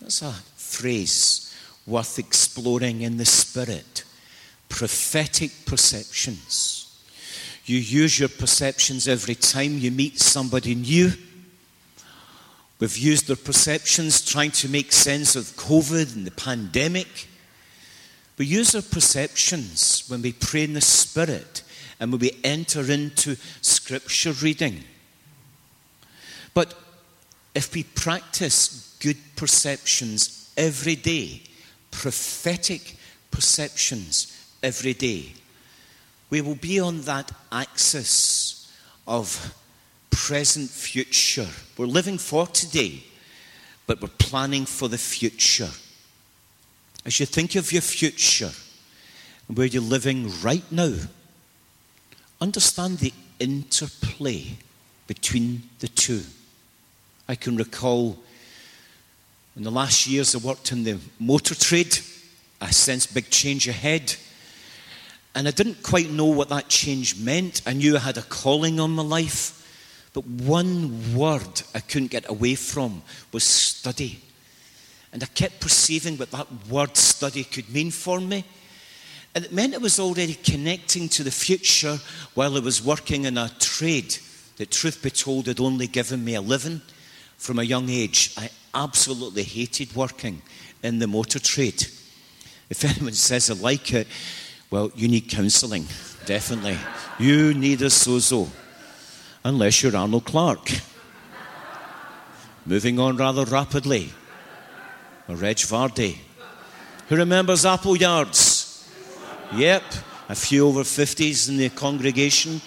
That's 0.01 0.23
a 0.23 0.33
phrase 0.55 1.55
worth 1.85 2.17
exploring 2.17 3.01
in 3.01 3.17
the 3.17 3.25
spirit. 3.25 4.03
Prophetic 4.67 5.51
perceptions. 5.65 6.83
You 7.65 7.77
use 7.77 8.19
your 8.19 8.29
perceptions 8.29 9.07
every 9.07 9.35
time 9.35 9.77
you 9.77 9.91
meet 9.91 10.19
somebody 10.19 10.73
new. 10.73 11.11
We've 12.79 12.97
used 12.97 13.27
their 13.27 13.35
perceptions 13.35 14.21
trying 14.21 14.51
to 14.51 14.69
make 14.69 14.91
sense 14.91 15.35
of 15.35 15.55
COVID 15.55 16.15
and 16.15 16.27
the 16.27 16.31
pandemic. 16.31 17.27
We 18.37 18.45
use 18.45 18.75
our 18.75 18.83
perceptions 18.83 20.03
when 20.07 20.21
we 20.21 20.33
pray 20.33 20.63
in 20.63 20.73
the 20.73 20.81
Spirit 20.81 21.63
and 21.99 22.11
when 22.11 22.21
we 22.21 22.39
enter 22.43 22.91
into 22.91 23.35
Scripture 23.61 24.33
reading. 24.33 24.83
But 26.53 26.75
if 27.55 27.73
we 27.73 27.83
practice 27.83 28.95
good 28.99 29.17
perceptions 29.35 30.53
every 30.55 30.95
day, 30.95 31.41
prophetic 31.89 32.95
perceptions 33.31 34.49
every 34.61 34.93
day, 34.93 35.33
we 36.29 36.41
will 36.41 36.55
be 36.55 36.79
on 36.79 37.01
that 37.01 37.31
axis 37.51 38.71
of 39.07 39.55
present 40.17 40.67
future. 40.69 41.47
We're 41.77 41.85
living 41.85 42.17
for 42.17 42.47
today, 42.47 43.03
but 43.85 44.01
we're 44.01 44.07
planning 44.17 44.65
for 44.65 44.89
the 44.89 44.97
future. 44.97 45.69
As 47.05 47.19
you 47.19 47.27
think 47.27 47.55
of 47.55 47.71
your 47.71 47.83
future 47.83 48.51
and 49.47 49.57
where 49.57 49.67
you're 49.67 49.81
living 49.81 50.31
right 50.41 50.69
now, 50.71 50.95
understand 52.41 52.97
the 52.97 53.13
interplay 53.39 54.57
between 55.05 55.69
the 55.79 55.87
two. 55.87 56.23
I 57.29 57.35
can 57.35 57.55
recall 57.55 58.17
in 59.55 59.63
the 59.63 59.71
last 59.71 60.07
years 60.07 60.33
I 60.33 60.39
worked 60.39 60.71
in 60.71 60.83
the 60.83 60.97
motor 61.19 61.55
trade, 61.55 61.97
I 62.59 62.71
sensed 62.71 63.13
big 63.13 63.29
change 63.29 63.67
ahead. 63.67 64.15
And 65.35 65.47
I 65.47 65.51
didn't 65.51 65.83
quite 65.83 66.09
know 66.09 66.25
what 66.25 66.49
that 66.49 66.69
change 66.69 67.19
meant. 67.19 67.61
I 67.67 67.73
knew 67.73 67.95
I 67.95 67.99
had 67.99 68.17
a 68.17 68.23
calling 68.23 68.79
on 68.79 68.91
my 68.91 69.03
life. 69.03 69.53
But 70.17 70.25
one 70.25 71.13
word 71.15 71.61
I 71.75 71.79
couldn't 71.79 72.09
get 72.09 72.27
away 72.27 72.55
from 72.55 73.03
was 73.31 73.43
study. 73.43 74.19
And 75.13 75.21
I 75.21 75.27
kept 75.27 75.59
perceiving 75.59 76.17
what 76.17 76.31
that 76.31 76.47
word 76.67 76.97
study 76.97 77.43
could 77.43 77.69
mean 77.71 77.91
for 77.91 78.19
me. 78.19 78.43
And 79.35 79.45
it 79.45 79.53
meant 79.53 79.75
I 79.75 79.77
was 79.77 79.99
already 79.99 80.33
connecting 80.33 81.07
to 81.09 81.23
the 81.23 81.29
future 81.29 81.99
while 82.33 82.57
I 82.57 82.61
was 82.61 82.83
working 82.83 83.25
in 83.25 83.37
a 83.37 83.51
trade 83.59 84.17
that, 84.55 84.71
truth 84.71 85.03
be 85.03 85.11
told, 85.11 85.45
had 85.45 85.59
only 85.59 85.85
given 85.85 86.25
me 86.25 86.33
a 86.33 86.41
living 86.41 86.81
from 87.37 87.59
a 87.59 87.63
young 87.63 87.87
age. 87.87 88.33
I 88.37 88.49
absolutely 88.73 89.43
hated 89.43 89.95
working 89.95 90.41
in 90.81 90.97
the 90.97 91.05
motor 91.05 91.37
trade. 91.37 91.85
If 92.71 92.83
anyone 92.97 93.13
says 93.13 93.51
I 93.51 93.53
like 93.53 93.93
it, 93.93 94.07
well, 94.71 94.91
you 94.95 95.09
need 95.09 95.29
counselling, 95.29 95.85
definitely. 96.25 96.79
You 97.19 97.53
need 97.53 97.83
a 97.83 97.91
sozo, 97.91 98.49
unless 99.47 99.81
you're 99.81 99.95
Arnold 99.95 100.25
Clark. 100.25 100.69
Moving 102.65 102.99
on 102.99 103.15
rather 103.15 103.45
rapidly. 103.45 104.09
Reg 105.29 105.55
Vardy. 105.55 106.17
Who 107.07 107.15
remembers 107.15 107.65
Appleyards? 107.65 108.89
Yep, 109.55 109.83
a 110.27 110.35
few 110.35 110.67
over 110.67 110.81
50s 110.81 111.47
in 111.47 111.55
the 111.55 111.69
congregation. 111.69 112.59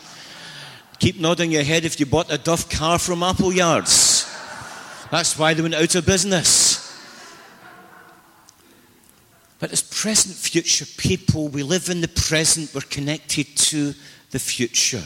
Keep 0.99 1.21
nodding 1.21 1.53
your 1.53 1.65
head 1.65 1.85
if 1.85 2.01
you 2.01 2.07
bought 2.07 2.33
a 2.33 2.39
Duff 2.39 2.71
car 2.71 2.99
from 2.99 3.23
Appleyards. 3.23 4.27
That's 5.11 5.39
why 5.39 5.53
they 5.53 5.61
went 5.61 5.75
out 5.75 5.95
of 5.95 6.07
business. 6.07 6.79
But 9.59 9.71
as 9.73 9.83
present 9.83 10.35
future 10.35 10.87
people, 10.97 11.49
we 11.49 11.63
live 11.63 11.91
in 11.91 12.01
the 12.01 12.09
present, 12.09 12.75
we're 12.75 12.81
connected 12.81 13.55
to 13.69 13.93
the 14.31 14.39
future. 14.39 15.03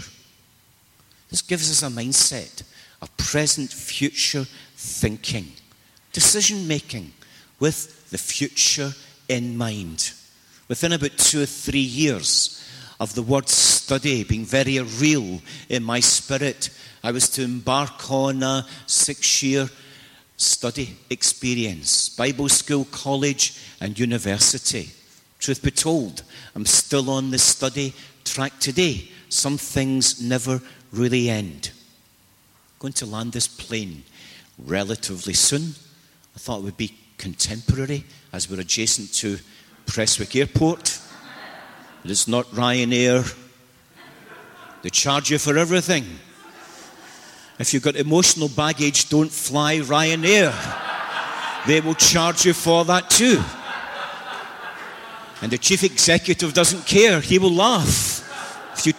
This 1.30 1.42
gives 1.42 1.70
us 1.70 1.82
a 1.82 1.94
mindset 1.94 2.62
of 3.02 3.16
present 3.16 3.72
future 3.72 4.46
thinking, 4.76 5.52
decision 6.12 6.68
making 6.68 7.12
with 7.60 8.10
the 8.10 8.18
future 8.18 8.92
in 9.28 9.56
mind. 9.56 10.12
Within 10.68 10.92
about 10.92 11.16
two 11.18 11.42
or 11.42 11.46
three 11.46 11.80
years 11.80 12.64
of 13.00 13.14
the 13.14 13.22
word 13.22 13.48
study 13.48 14.24
being 14.24 14.44
very 14.44 14.78
real 14.80 15.40
in 15.68 15.82
my 15.82 16.00
spirit, 16.00 16.70
I 17.02 17.10
was 17.10 17.28
to 17.30 17.42
embark 17.42 18.10
on 18.10 18.42
a 18.42 18.66
six 18.86 19.42
year 19.42 19.68
study 20.36 20.96
experience 21.10 22.08
Bible 22.08 22.48
school, 22.48 22.86
college, 22.86 23.60
and 23.80 23.98
university. 23.98 24.90
Truth 25.38 25.62
be 25.62 25.70
told, 25.70 26.22
I'm 26.54 26.66
still 26.66 27.10
on 27.10 27.30
the 27.30 27.38
study 27.38 27.92
track 28.24 28.58
today. 28.58 29.10
Some 29.28 29.58
things 29.58 30.20
never 30.20 30.60
really 30.92 31.28
end. 31.28 31.70
I'm 31.74 32.78
going 32.78 32.92
to 32.94 33.06
land 33.06 33.32
this 33.32 33.48
plane 33.48 34.04
relatively 34.58 35.34
soon. 35.34 35.74
I 36.34 36.38
thought 36.38 36.58
it 36.58 36.64
would 36.64 36.76
be 36.76 36.96
contemporary 37.18 38.04
as 38.32 38.50
we're 38.50 38.60
adjacent 38.60 39.12
to 39.14 39.38
Prestwick 39.86 40.36
Airport. 40.36 40.98
But 42.02 42.10
it's 42.10 42.28
not 42.28 42.46
Ryanair. 42.46 43.34
They 44.82 44.90
charge 44.90 45.30
you 45.30 45.38
for 45.38 45.56
everything. 45.56 46.04
If 47.58 47.72
you've 47.72 47.82
got 47.82 47.96
emotional 47.96 48.48
baggage, 48.48 49.08
don't 49.08 49.30
fly 49.30 49.78
Ryanair. 49.78 50.52
They 51.66 51.80
will 51.80 51.94
charge 51.94 52.44
you 52.44 52.52
for 52.52 52.84
that 52.84 53.08
too. 53.08 53.42
And 55.40 55.52
the 55.52 55.58
chief 55.58 55.84
executive 55.84 56.52
doesn't 56.52 56.86
care, 56.86 57.20
he 57.20 57.38
will 57.38 57.52
laugh. 57.52 58.20
If 58.76 58.86
you 58.86 58.92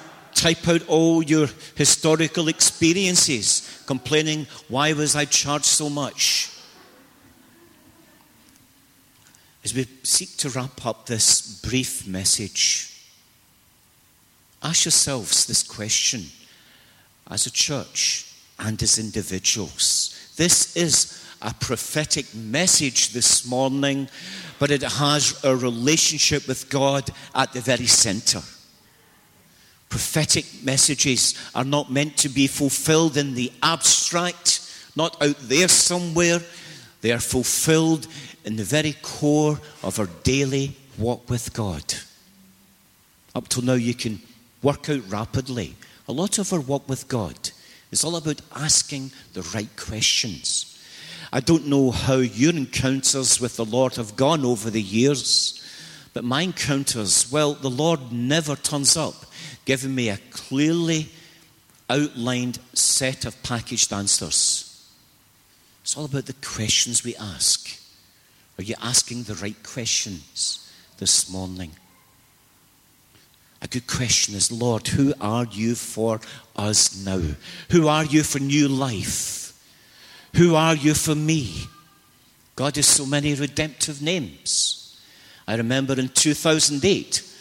type 0.45 0.67
out 0.67 0.88
all 0.88 1.23
your 1.23 1.47
historical 1.73 2.49
experiences, 2.49 3.84
complaining, 3.88 4.45
why 4.67 4.93
was 4.93 5.15
I 5.15 5.25
charged 5.25 5.65
so 5.65 5.89
much? 5.89 6.51
As 9.63 9.73
we 9.73 9.88
seek 10.03 10.38
to 10.38 10.49
wrap 10.49 10.86
up 10.86 11.08
this 11.08 11.60
brief 11.62 12.05
message, 12.05 13.08
ask 14.62 14.86
yourselves 14.86 15.47
this 15.47 15.63
question 15.63 16.25
as 17.31 17.47
a 17.47 17.51
church 17.51 18.31
and 18.60 18.79
as 18.84 18.99
individuals. 18.99 20.31
This 20.36 20.77
is 20.77 21.25
a 21.41 21.55
prophetic 21.55 22.36
message 22.36 23.13
this 23.13 23.47
morning, 23.47 24.08
but 24.60 24.69
it 24.69 24.84
has 24.84 25.43
a 25.43 25.55
relationship 25.55 26.47
with 26.47 26.69
God 26.69 27.10
at 27.34 27.51
the 27.51 27.62
very 27.62 27.88
center. 27.88 28.43
Prophetic 30.15 30.63
messages 30.63 31.36
are 31.54 31.65
not 31.65 31.91
meant 31.91 32.15
to 32.15 32.30
be 32.30 32.47
fulfilled 32.47 33.17
in 33.17 33.34
the 33.34 33.51
abstract, 33.62 34.62
not 34.95 35.21
out 35.21 35.36
there 35.39 35.67
somewhere. 35.67 36.39
They 37.01 37.12
are 37.12 37.19
fulfilled 37.19 38.08
in 38.45 38.56
the 38.56 38.63
very 38.63 38.95
core 39.01 39.60
of 39.84 39.99
our 39.99 40.08
daily 40.23 40.78
walk 40.97 41.30
with 41.30 41.54
God. 41.54 41.84
Up 43.36 43.49
till 43.49 43.63
now, 43.63 43.73
you 43.73 43.93
can 43.93 44.21
work 44.63 44.89
out 44.89 45.01
rapidly. 45.10 45.75
A 46.08 46.13
lot 46.13 46.38
of 46.38 46.54
our 46.54 46.62
walk 46.62 46.88
with 46.88 47.10
God 47.10 47.49
is 47.91 48.06
all 48.06 48.15
about 48.15 48.39
asking 48.56 49.12
the 49.34 49.41
right 49.54 49.75
questions. 49.75 50.82
I 51.34 51.41
don't 51.41 51.67
know 51.67 51.91
how 51.91 52.19
your 52.19 52.56
encounters 52.56 53.41
with 53.41 53.58
the 53.58 53.65
Lord 53.65 53.97
have 53.97 54.15
gone 54.15 54.45
over 54.45 54.69
the 54.69 54.82
years, 54.82 55.62
but 56.13 56.23
my 56.23 56.43
encounters, 56.43 57.30
well, 57.30 57.54
the 57.54 57.69
Lord 57.69 58.13
never 58.13 58.56
turns 58.56 58.95
up 58.95 59.24
giving 59.65 59.93
me 59.93 60.10
a 60.10 60.19
clearly 60.32 61.10
outlined 61.89 62.60
set 62.73 63.25
of 63.25 63.41
packaged 63.43 63.91
answers. 63.91 64.71
It's 65.82 65.97
all 65.97 66.06
about 66.06 66.25
the 66.25 66.34
questions 66.34 67.04
we 67.04 67.15
ask. 67.15 67.80
Are 68.58 68.63
you 68.63 68.75
asking 68.82 69.23
the 69.23 69.36
right 69.36 69.62
questions 69.63 70.71
this 70.97 71.30
morning? 71.30 71.71
A 73.62 73.67
good 73.67 73.88
question 73.88 74.36
is, 74.36 74.51
Lord, 74.51 74.88
who 74.88 75.13
are 75.19 75.45
you 75.45 75.75
for 75.75 76.21
us 76.56 77.04
now? 77.04 77.21
Who 77.71 77.88
are 77.88 78.06
you 78.06 78.23
for 78.23 78.39
new 78.39 78.67
life? 78.67 79.54
Who 80.36 80.56
are 80.56 80.75
you 80.75 80.93
for 80.93 81.15
me? 81.15 81.63
God 82.56 82.75
has 82.75 82.86
so 82.86 83.06
many 83.06 83.34
redemptive 83.34 84.01
names. 84.01 84.99
I 85.47 85.56
remember 85.56 85.99
in 85.99 86.10
2008, 86.10 87.34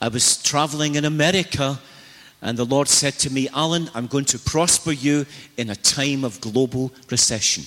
I 0.00 0.08
was 0.08 0.42
traveling 0.42 0.94
in 0.94 1.04
America, 1.04 1.78
and 2.40 2.56
the 2.56 2.64
Lord 2.64 2.88
said 2.88 3.14
to 3.14 3.30
me, 3.30 3.48
Alan, 3.52 3.90
I'm 3.94 4.06
going 4.06 4.26
to 4.26 4.38
prosper 4.38 4.92
you 4.92 5.26
in 5.56 5.70
a 5.70 5.76
time 5.76 6.24
of 6.24 6.40
global 6.40 6.92
recession. 7.10 7.64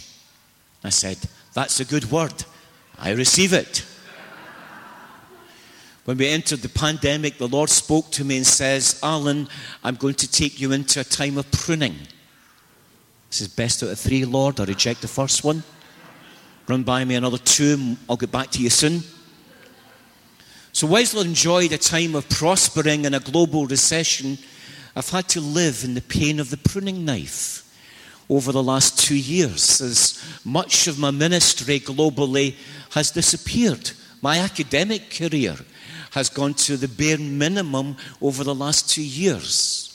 I 0.83 0.89
said, 0.89 1.17
That's 1.53 1.79
a 1.79 1.85
good 1.85 2.09
word. 2.09 2.45
I 2.97 3.11
receive 3.11 3.53
it. 3.53 3.85
When 6.05 6.17
we 6.17 6.27
entered 6.27 6.59
the 6.59 6.69
pandemic, 6.69 7.37
the 7.37 7.47
Lord 7.47 7.69
spoke 7.69 8.09
to 8.11 8.23
me 8.23 8.37
and 8.37 8.47
says, 8.47 8.99
Alan, 9.03 9.47
I'm 9.83 9.95
going 9.95 10.15
to 10.15 10.31
take 10.31 10.59
you 10.59 10.71
into 10.71 11.01
a 11.01 11.03
time 11.03 11.37
of 11.37 11.51
pruning. 11.51 11.95
This 13.29 13.41
is 13.41 13.47
best 13.47 13.83
out 13.83 13.89
of 13.89 13.99
three, 13.99 14.25
Lord. 14.25 14.59
I 14.59 14.65
reject 14.65 15.01
the 15.01 15.07
first 15.07 15.43
one. 15.43 15.63
Run 16.67 16.83
by 16.83 17.05
me 17.05 17.15
another 17.15 17.37
two, 17.37 17.97
I'll 18.09 18.17
get 18.17 18.31
back 18.31 18.49
to 18.51 18.61
you 18.61 18.69
soon. 18.69 19.03
So, 20.73 20.87
whilst 20.87 21.15
I 21.15 21.21
enjoyed 21.21 21.73
a 21.73 21.77
time 21.77 22.15
of 22.15 22.29
prospering 22.29 23.05
in 23.05 23.13
a 23.13 23.19
global 23.19 23.67
recession. 23.67 24.37
I've 24.95 25.09
had 25.09 25.29
to 25.29 25.41
live 25.41 25.83
in 25.85 25.93
the 25.93 26.01
pain 26.01 26.39
of 26.39 26.49
the 26.49 26.57
pruning 26.57 27.05
knife 27.05 27.63
over 28.29 28.51
the 28.51 28.63
last 28.63 28.99
two 28.99 29.15
years 29.15 29.79
as 29.79 30.21
much 30.43 30.87
of 30.87 30.99
my 30.99 31.11
ministry 31.11 31.79
globally 31.79 32.55
has 32.91 33.11
disappeared. 33.11 33.91
My 34.21 34.39
academic 34.39 35.09
career 35.09 35.55
has 36.11 36.29
gone 36.29 36.53
to 36.55 36.75
the 36.75 36.89
bare 36.89 37.17
minimum 37.17 37.95
over 38.21 38.43
the 38.43 38.55
last 38.55 38.89
two 38.89 39.03
years. 39.03 39.87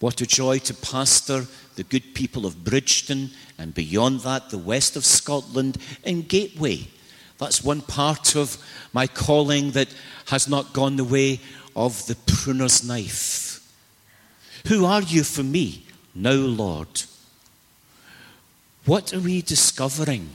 What 0.00 0.20
a 0.20 0.26
joy 0.26 0.58
to 0.58 0.74
pastor 0.74 1.46
the 1.76 1.84
good 1.84 2.14
people 2.14 2.44
of 2.44 2.62
Bridgeton 2.62 3.30
and 3.58 3.74
beyond 3.74 4.20
that, 4.20 4.50
the 4.50 4.58
west 4.58 4.96
of 4.96 5.04
Scotland 5.06 5.78
and 6.04 6.28
Gateway. 6.28 6.88
That's 7.40 7.64
one 7.64 7.80
part 7.80 8.36
of 8.36 8.58
my 8.92 9.06
calling 9.06 9.70
that 9.70 9.88
has 10.26 10.46
not 10.46 10.74
gone 10.74 10.96
the 10.96 11.04
way 11.04 11.40
of 11.74 12.06
the 12.06 12.16
pruner's 12.26 12.84
knife. 12.84 13.66
Who 14.66 14.84
are 14.84 15.00
you 15.00 15.24
for 15.24 15.42
me? 15.42 15.86
Now, 16.14 16.32
Lord, 16.32 17.04
what 18.84 19.14
are 19.14 19.20
we 19.20 19.40
discovering? 19.40 20.28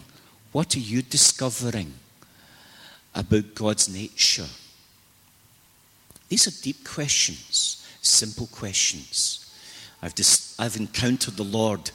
What 0.52 0.76
are 0.76 0.80
you 0.80 1.04
discovering 1.04 1.94
about 3.14 3.54
God's 3.54 3.88
nature? 3.88 4.48
These 6.30 6.48
are 6.48 6.64
deep 6.64 6.84
questions, 6.84 7.88
simple 8.02 8.48
questions. 8.48 9.54
I've, 10.02 10.16
dis- 10.16 10.56
I've 10.58 10.76
encountered 10.76 11.36
the 11.36 11.44
Lord 11.44 11.92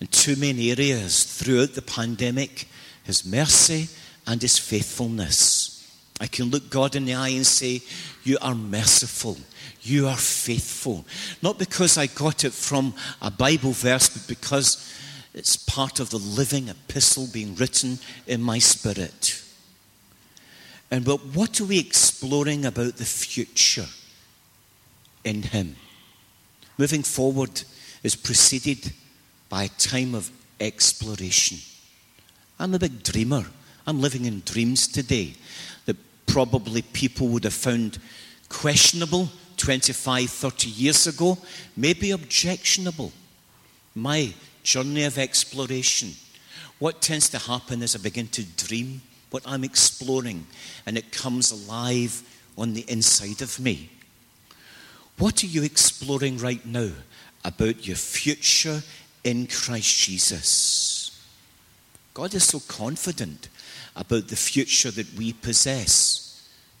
in 0.00 0.08
too 0.08 0.34
many 0.34 0.72
areas 0.72 1.22
throughout 1.22 1.74
the 1.74 1.82
pandemic 1.82 2.66
His 3.04 3.24
mercy 3.24 3.88
and 4.28 4.40
His 4.42 4.58
faithfulness. 4.58 5.74
I 6.20 6.26
can 6.26 6.50
look 6.50 6.70
God 6.70 6.94
in 6.94 7.06
the 7.06 7.14
eye 7.14 7.30
and 7.30 7.46
say, 7.46 7.80
You 8.22 8.36
are 8.42 8.54
merciful. 8.54 9.38
You 9.82 10.06
are 10.06 10.16
faithful. 10.16 11.06
Not 11.42 11.58
because 11.58 11.96
I 11.96 12.06
got 12.06 12.44
it 12.44 12.52
from 12.52 12.94
a 13.22 13.30
Bible 13.30 13.72
verse, 13.72 14.10
but 14.10 14.28
because 14.28 14.94
it's 15.32 15.56
part 15.56 15.98
of 15.98 16.10
the 16.10 16.18
living 16.18 16.68
epistle 16.68 17.26
being 17.32 17.54
written 17.54 17.98
in 18.26 18.42
my 18.42 18.58
spirit. 18.58 19.42
And 20.90 21.04
but 21.04 21.24
what 21.34 21.60
are 21.60 21.64
we 21.64 21.78
exploring 21.78 22.66
about 22.66 22.96
the 22.96 23.04
future 23.04 23.86
in 25.24 25.42
Him? 25.42 25.76
Moving 26.76 27.02
forward 27.02 27.62
is 28.02 28.14
preceded 28.14 28.92
by 29.48 29.64
a 29.64 29.68
time 29.68 30.14
of 30.14 30.30
exploration. 30.60 31.58
I'm 32.58 32.74
a 32.74 32.78
big 32.78 33.02
dreamer. 33.02 33.46
I'm 33.88 34.02
living 34.02 34.26
in 34.26 34.42
dreams 34.44 34.86
today 34.86 35.32
that 35.86 35.96
probably 36.26 36.82
people 36.82 37.28
would 37.28 37.44
have 37.44 37.54
found 37.54 37.98
questionable 38.50 39.30
25, 39.56 40.28
30 40.28 40.68
years 40.68 41.06
ago, 41.06 41.38
maybe 41.74 42.10
objectionable. 42.10 43.12
My 43.94 44.34
journey 44.62 45.04
of 45.04 45.16
exploration. 45.16 46.10
What 46.78 47.00
tends 47.00 47.30
to 47.30 47.38
happen 47.38 47.82
is 47.82 47.96
I 47.96 48.00
begin 48.00 48.28
to 48.28 48.42
dream 48.42 49.00
what 49.30 49.42
I'm 49.46 49.64
exploring, 49.64 50.46
and 50.84 50.98
it 50.98 51.10
comes 51.10 51.50
alive 51.50 52.22
on 52.58 52.74
the 52.74 52.84
inside 52.88 53.40
of 53.40 53.58
me. 53.58 53.88
What 55.16 55.42
are 55.42 55.46
you 55.46 55.62
exploring 55.62 56.36
right 56.36 56.64
now 56.66 56.90
about 57.42 57.86
your 57.86 57.96
future 57.96 58.82
in 59.24 59.46
Christ 59.46 59.96
Jesus? 59.96 61.24
God 62.12 62.34
is 62.34 62.44
so 62.44 62.60
confident 62.60 63.48
about 63.98 64.28
the 64.28 64.36
future 64.36 64.90
that 64.90 65.12
we 65.14 65.34
possess 65.34 66.28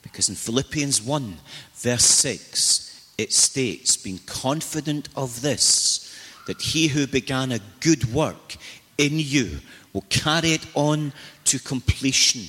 because 0.02 0.28
in 0.28 0.34
Philippians 0.34 1.02
1, 1.02 1.36
verse 1.74 2.04
6, 2.04 3.12
it 3.18 3.32
states, 3.32 3.96
being 3.96 4.20
confident 4.26 5.08
of 5.16 5.42
this, 5.42 6.16
that 6.46 6.62
he 6.62 6.88
who 6.88 7.06
began 7.06 7.52
a 7.52 7.60
good 7.80 8.12
work 8.12 8.56
in 8.96 9.12
you 9.18 9.58
will 9.92 10.04
carry 10.08 10.52
it 10.52 10.66
on 10.74 11.12
to 11.44 11.58
completion 11.58 12.42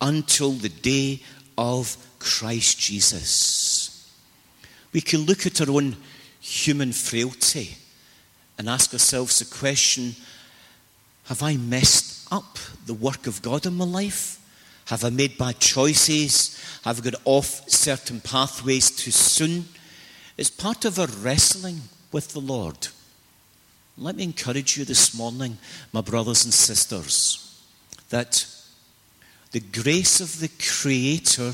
until 0.00 0.52
the 0.52 0.68
day 0.68 1.20
of 1.58 1.96
Christ 2.18 2.78
Jesus. 2.78 4.10
We 4.92 5.00
can 5.00 5.20
look 5.20 5.46
at 5.46 5.60
our 5.60 5.70
own 5.70 5.96
human 6.40 6.92
frailty 6.92 7.76
and 8.58 8.68
ask 8.68 8.92
ourselves 8.92 9.38
the 9.38 9.44
question 9.44 10.14
Have 11.26 11.42
I 11.42 11.56
messed 11.56 12.26
up 12.32 12.58
the 12.86 12.94
work 12.94 13.26
of 13.26 13.42
God 13.42 13.66
in 13.66 13.74
my 13.74 13.84
life? 13.84 14.38
Have 14.86 15.04
I 15.04 15.10
made 15.10 15.38
bad 15.38 15.60
choices? 15.60 16.60
Have 16.84 17.00
I 17.00 17.10
got 17.10 17.20
off 17.24 17.68
certain 17.68 18.20
pathways 18.20 18.90
too 18.90 19.10
soon? 19.10 19.66
It's 20.36 20.50
part 20.50 20.84
of 20.84 20.98
our 20.98 21.06
wrestling 21.06 21.82
with 22.10 22.32
the 22.32 22.40
Lord. 22.40 22.88
Let 23.96 24.16
me 24.16 24.24
encourage 24.24 24.76
you 24.76 24.84
this 24.84 25.14
morning, 25.14 25.58
my 25.92 26.00
brothers 26.00 26.44
and 26.44 26.52
sisters, 26.52 27.62
that 28.08 28.46
the 29.52 29.60
grace 29.60 30.20
of 30.20 30.40
the 30.40 30.48
Creator 30.48 31.52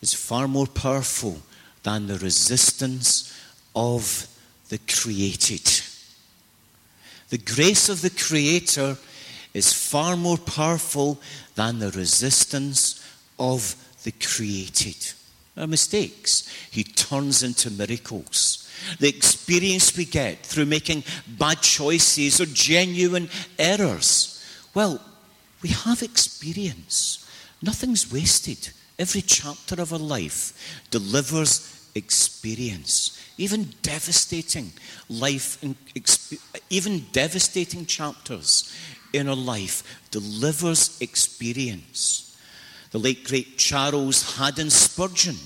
is 0.00 0.14
far 0.14 0.48
more 0.48 0.66
powerful 0.66 1.38
than 1.82 2.06
the 2.06 2.18
resistance 2.18 3.38
of 3.76 4.26
the 4.70 4.78
created. 4.78 5.83
The 7.34 7.54
grace 7.54 7.88
of 7.88 8.00
the 8.00 8.10
Creator 8.10 8.96
is 9.54 9.72
far 9.72 10.16
more 10.16 10.38
powerful 10.38 11.20
than 11.56 11.80
the 11.80 11.90
resistance 11.90 13.04
of 13.40 13.74
the 14.04 14.12
created. 14.12 14.94
Our 15.56 15.66
mistakes, 15.66 16.48
He 16.70 16.84
turns 16.84 17.42
into 17.42 17.72
miracles. 17.72 18.70
The 19.00 19.08
experience 19.08 19.96
we 19.96 20.04
get 20.04 20.46
through 20.46 20.66
making 20.66 21.02
bad 21.26 21.60
choices 21.60 22.40
or 22.40 22.46
genuine 22.46 23.28
errors. 23.58 24.40
Well, 24.72 25.00
we 25.60 25.70
have 25.70 26.04
experience. 26.04 27.28
Nothing's 27.60 28.12
wasted. 28.12 28.70
Every 28.96 29.22
chapter 29.22 29.82
of 29.82 29.92
our 29.92 29.98
life 29.98 30.52
delivers 30.92 31.90
experience. 31.96 33.18
Even 33.36 33.74
devastating 33.82 34.72
life, 35.08 35.62
even 36.70 37.06
devastating 37.12 37.86
chapters 37.86 38.72
in 39.12 39.28
our 39.28 39.34
life 39.36 40.00
delivers 40.10 41.00
experience. 41.00 42.36
The 42.92 42.98
late 42.98 43.24
great 43.24 43.58
Charles 43.58 44.36
Haddon 44.36 44.70
Spurgeon 44.70 45.36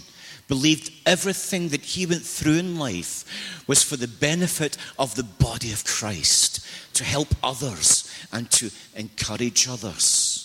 believed 0.48 0.90
everything 1.06 1.68
that 1.68 1.82
he 1.82 2.06
went 2.06 2.22
through 2.22 2.58
in 2.58 2.78
life 2.78 3.62
was 3.66 3.82
for 3.82 3.96
the 3.96 4.08
benefit 4.08 4.76
of 4.98 5.14
the 5.14 5.22
body 5.22 5.72
of 5.72 5.84
Christ, 5.84 6.66
to 6.94 7.04
help 7.04 7.28
others 7.42 8.10
and 8.32 8.50
to 8.52 8.70
encourage 8.96 9.68
others. 9.68 10.44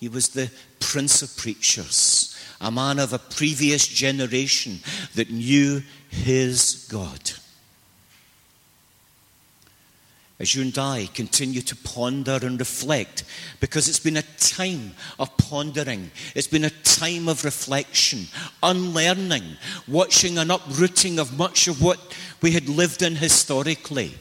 He 0.00 0.08
was 0.08 0.30
the 0.30 0.50
prince 0.80 1.22
of 1.22 1.36
preachers, 1.36 2.36
a 2.60 2.70
man 2.70 2.98
of 2.98 3.12
a 3.12 3.18
previous 3.18 3.86
generation 3.86 4.80
that 5.14 5.30
knew 5.30 5.82
his 6.12 6.86
God 6.90 7.32
as 10.42 10.56
you 10.56 10.62
and 10.62 10.76
I 10.76 11.08
continue 11.14 11.60
to 11.60 11.76
ponder 11.76 12.36
and 12.42 12.58
reflect, 12.58 13.22
because 13.60 13.88
it's 13.88 14.00
been 14.00 14.16
a 14.16 14.22
time 14.38 14.90
of 15.20 15.36
pondering, 15.36 16.10
it's 16.34 16.48
been 16.48 16.64
a 16.64 16.70
time 16.70 17.28
of 17.28 17.44
reflection, 17.44 18.26
unlearning, 18.60 19.44
watching 19.86 20.38
an 20.38 20.50
uprooting 20.50 21.20
of 21.20 21.38
much 21.38 21.68
of 21.68 21.80
what 21.80 22.00
we 22.40 22.50
had 22.50 22.68
lived 22.68 23.02
in 23.02 23.14
historically, 23.14 24.14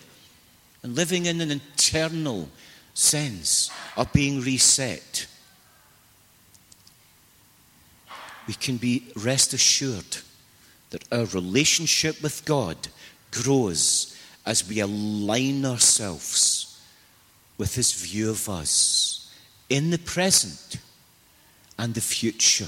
and 0.84 0.96
living 0.96 1.26
in 1.26 1.42
an 1.42 1.50
internal 1.50 2.48
sense 2.94 3.72
of 3.98 4.14
being 4.14 4.42
reset. 4.42 5.26
We 8.48 8.54
can 8.54 8.78
be 8.78 9.08
rest 9.16 9.54
assured 9.54 10.18
that 10.92 11.12
our 11.12 11.26
relationship 11.26 12.22
with 12.22 12.46
God 12.46 12.78
grows 13.32 14.18
as 14.46 14.68
we 14.68 14.80
align 14.80 15.66
ourselves 15.66 16.80
with 17.58 17.76
His 17.76 17.94
view 17.94 18.30
of 18.30 18.48
us 18.48 19.34
in 19.70 19.90
the 19.90 20.00
present 20.00 20.78
and 21.78 21.94
the 21.94 22.02
future. 22.02 22.68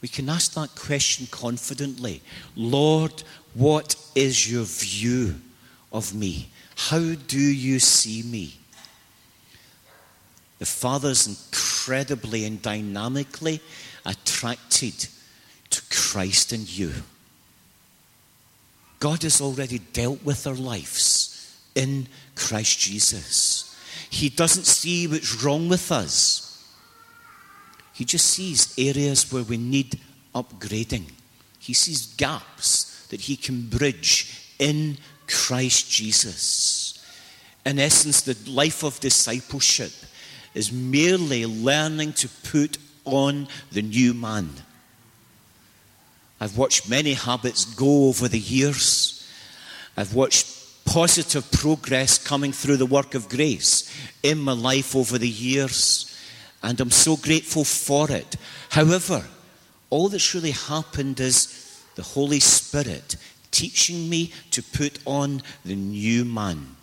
We 0.00 0.08
can 0.08 0.28
ask 0.28 0.54
that 0.54 0.74
question 0.74 1.26
confidently 1.30 2.22
Lord, 2.56 3.22
what 3.54 3.96
is 4.14 4.50
your 4.50 4.64
view 4.64 5.36
of 5.92 6.14
me? 6.14 6.48
How 6.76 7.14
do 7.14 7.40
you 7.40 7.78
see 7.78 8.22
me? 8.22 8.54
The 10.58 10.66
Father's 10.66 11.26
incredibly 11.26 12.44
and 12.44 12.60
dynamically 12.62 13.60
attracted 14.04 15.08
to 15.74 15.82
Christ 15.90 16.52
and 16.52 16.68
you. 16.68 16.92
God 19.00 19.22
has 19.22 19.40
already 19.40 19.78
dealt 19.78 20.24
with 20.24 20.46
our 20.46 20.54
lives 20.54 21.60
in 21.74 22.06
Christ 22.36 22.78
Jesus. 22.78 23.76
He 24.08 24.28
doesn't 24.28 24.66
see 24.66 25.06
what's 25.06 25.42
wrong 25.42 25.68
with 25.68 25.90
us, 25.90 26.64
He 27.92 28.04
just 28.04 28.26
sees 28.26 28.74
areas 28.78 29.32
where 29.32 29.42
we 29.42 29.56
need 29.56 30.00
upgrading. 30.34 31.10
He 31.58 31.72
sees 31.72 32.14
gaps 32.14 33.06
that 33.08 33.22
He 33.22 33.36
can 33.36 33.68
bridge 33.68 34.52
in 34.58 34.98
Christ 35.26 35.90
Jesus. 35.90 37.04
In 37.66 37.78
essence, 37.78 38.20
the 38.22 38.36
life 38.50 38.84
of 38.84 39.00
discipleship 39.00 39.92
is 40.54 40.70
merely 40.70 41.46
learning 41.46 42.12
to 42.14 42.28
put 42.28 42.78
on 43.04 43.48
the 43.72 43.82
new 43.82 44.14
man. 44.14 44.50
I've 46.40 46.58
watched 46.58 46.88
many 46.88 47.14
habits 47.14 47.64
go 47.64 48.08
over 48.08 48.28
the 48.28 48.38
years. 48.38 49.26
I've 49.96 50.14
watched 50.14 50.84
positive 50.84 51.50
progress 51.50 52.18
coming 52.18 52.52
through 52.52 52.76
the 52.76 52.86
work 52.86 53.14
of 53.14 53.28
grace 53.28 53.90
in 54.22 54.38
my 54.38 54.52
life 54.52 54.94
over 54.94 55.18
the 55.18 55.28
years, 55.28 56.16
and 56.62 56.80
I'm 56.80 56.90
so 56.90 57.16
grateful 57.16 57.64
for 57.64 58.10
it. 58.10 58.36
However, 58.70 59.24
all 59.90 60.08
that's 60.08 60.34
really 60.34 60.50
happened 60.50 61.20
is 61.20 61.82
the 61.94 62.02
Holy 62.02 62.40
Spirit 62.40 63.16
teaching 63.50 64.08
me 64.08 64.32
to 64.50 64.62
put 64.62 64.98
on 65.06 65.40
the 65.64 65.76
new 65.76 66.24
man. 66.24 66.74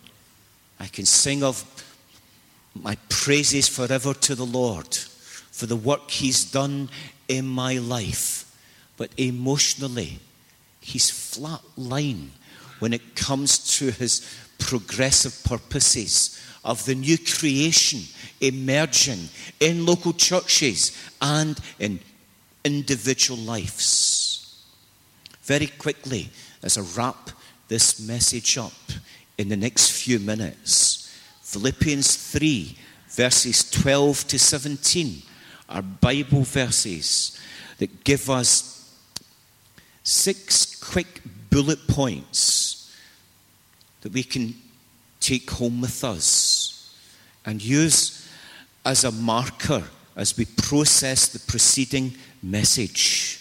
I 0.80 0.86
can 0.86 1.04
sing 1.04 1.42
of 1.42 1.64
my 2.74 2.96
praises 3.08 3.68
forever 3.68 4.14
to 4.14 4.34
the 4.34 4.46
Lord 4.46 4.96
for 4.96 5.66
the 5.66 5.76
work 5.76 6.10
He's 6.10 6.44
done 6.50 6.88
in 7.28 7.46
my 7.46 7.78
life. 7.78 8.41
But 9.02 9.10
emotionally, 9.16 10.20
He's 10.80 11.10
flat 11.10 11.60
line 11.76 12.30
when 12.78 12.92
it 12.92 13.16
comes 13.16 13.76
to 13.78 13.90
His 13.90 14.24
progressive 14.60 15.42
purposes 15.42 16.40
of 16.64 16.84
the 16.84 16.94
new 16.94 17.18
creation 17.18 18.02
emerging 18.40 19.28
in 19.58 19.86
local 19.86 20.12
churches 20.12 20.96
and 21.20 21.58
in 21.80 21.98
individual 22.64 23.40
lives. 23.40 24.62
Very 25.42 25.66
quickly, 25.66 26.30
as 26.62 26.78
I 26.78 26.82
wrap 26.96 27.30
this 27.66 27.98
message 28.06 28.56
up 28.56 28.72
in 29.36 29.48
the 29.48 29.56
next 29.56 29.90
few 29.90 30.20
minutes, 30.20 31.12
Philippians 31.42 32.30
3, 32.30 32.78
verses 33.08 33.68
12 33.68 34.28
to 34.28 34.38
17 34.38 35.22
are 35.70 35.82
Bible 35.82 36.42
verses 36.42 37.40
that 37.78 38.04
give 38.04 38.30
us 38.30 38.71
six 40.04 40.76
quick 40.76 41.20
bullet 41.50 41.86
points 41.86 42.94
that 44.00 44.12
we 44.12 44.22
can 44.22 44.54
take 45.20 45.50
home 45.50 45.80
with 45.80 46.02
us 46.02 46.96
and 47.46 47.62
use 47.62 48.28
as 48.84 49.04
a 49.04 49.12
marker 49.12 49.84
as 50.16 50.36
we 50.36 50.44
process 50.44 51.28
the 51.28 51.38
preceding 51.38 52.14
message. 52.42 53.38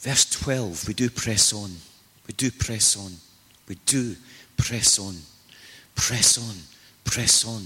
Verse 0.00 0.26
12, 0.26 0.86
we 0.86 0.94
do 0.94 1.08
press 1.08 1.54
on. 1.54 1.70
We 2.26 2.34
do 2.34 2.50
press 2.50 2.96
on. 2.96 3.12
We 3.66 3.76
do 3.86 4.14
press 4.58 4.98
on. 4.98 5.16
Press 5.94 6.36
on. 6.36 6.56
Press 7.04 7.46
on. 7.46 7.64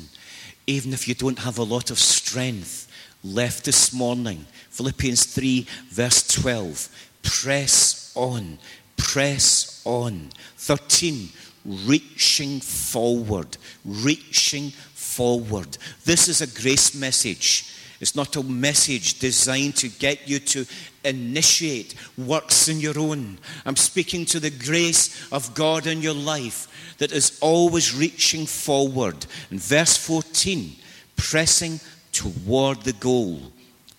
Even 0.67 0.93
if 0.93 1.09
you 1.09 1.15
don't 1.15 1.41
have 1.41 1.59
a 1.59 1.65
lot 1.65 1.91
of 1.91 1.99
strength 1.99 2.89
left 3.25 3.65
this 3.65 3.93
morning. 3.93 4.47
Philippians 4.71 5.25
3, 5.25 5.67
verse 5.91 6.27
12. 6.29 6.89
Press 7.23 8.13
on. 8.15 8.59
Press 8.97 9.83
on. 9.85 10.31
13. 10.57 11.29
Reaching 11.65 12.61
forward. 12.61 13.57
Reaching 13.85 14.71
forward. 14.71 15.77
This 16.05 16.29
is 16.29 16.41
a 16.41 16.63
grace 16.63 16.95
message. 16.95 17.75
It's 18.01 18.15
not 18.15 18.37
a 18.37 18.43
message 18.45 19.19
designed 19.19 19.75
to 19.77 19.89
get 19.89 20.29
you 20.29 20.39
to 20.39 20.65
initiate 21.05 21.97
works 22.17 22.69
in 22.69 22.79
your 22.79 22.99
own. 22.99 23.39
I'm 23.67 23.77
speaking 23.77 24.25
to 24.27 24.39
the 24.39 24.51
grace 24.51 25.31
of 25.33 25.55
God 25.55 25.87
in 25.89 26.01
your 26.01 26.15
life 26.15 26.95
that 26.99 27.11
is 27.11 27.39
always 27.41 27.95
reaching 27.95 28.47
forward. 28.47 29.27
In 29.51 29.59
verse 29.59 29.97
14, 29.97 30.77
pressing 31.17 31.81
toward 32.13 32.83
the 32.83 32.93
goal. 32.95 33.41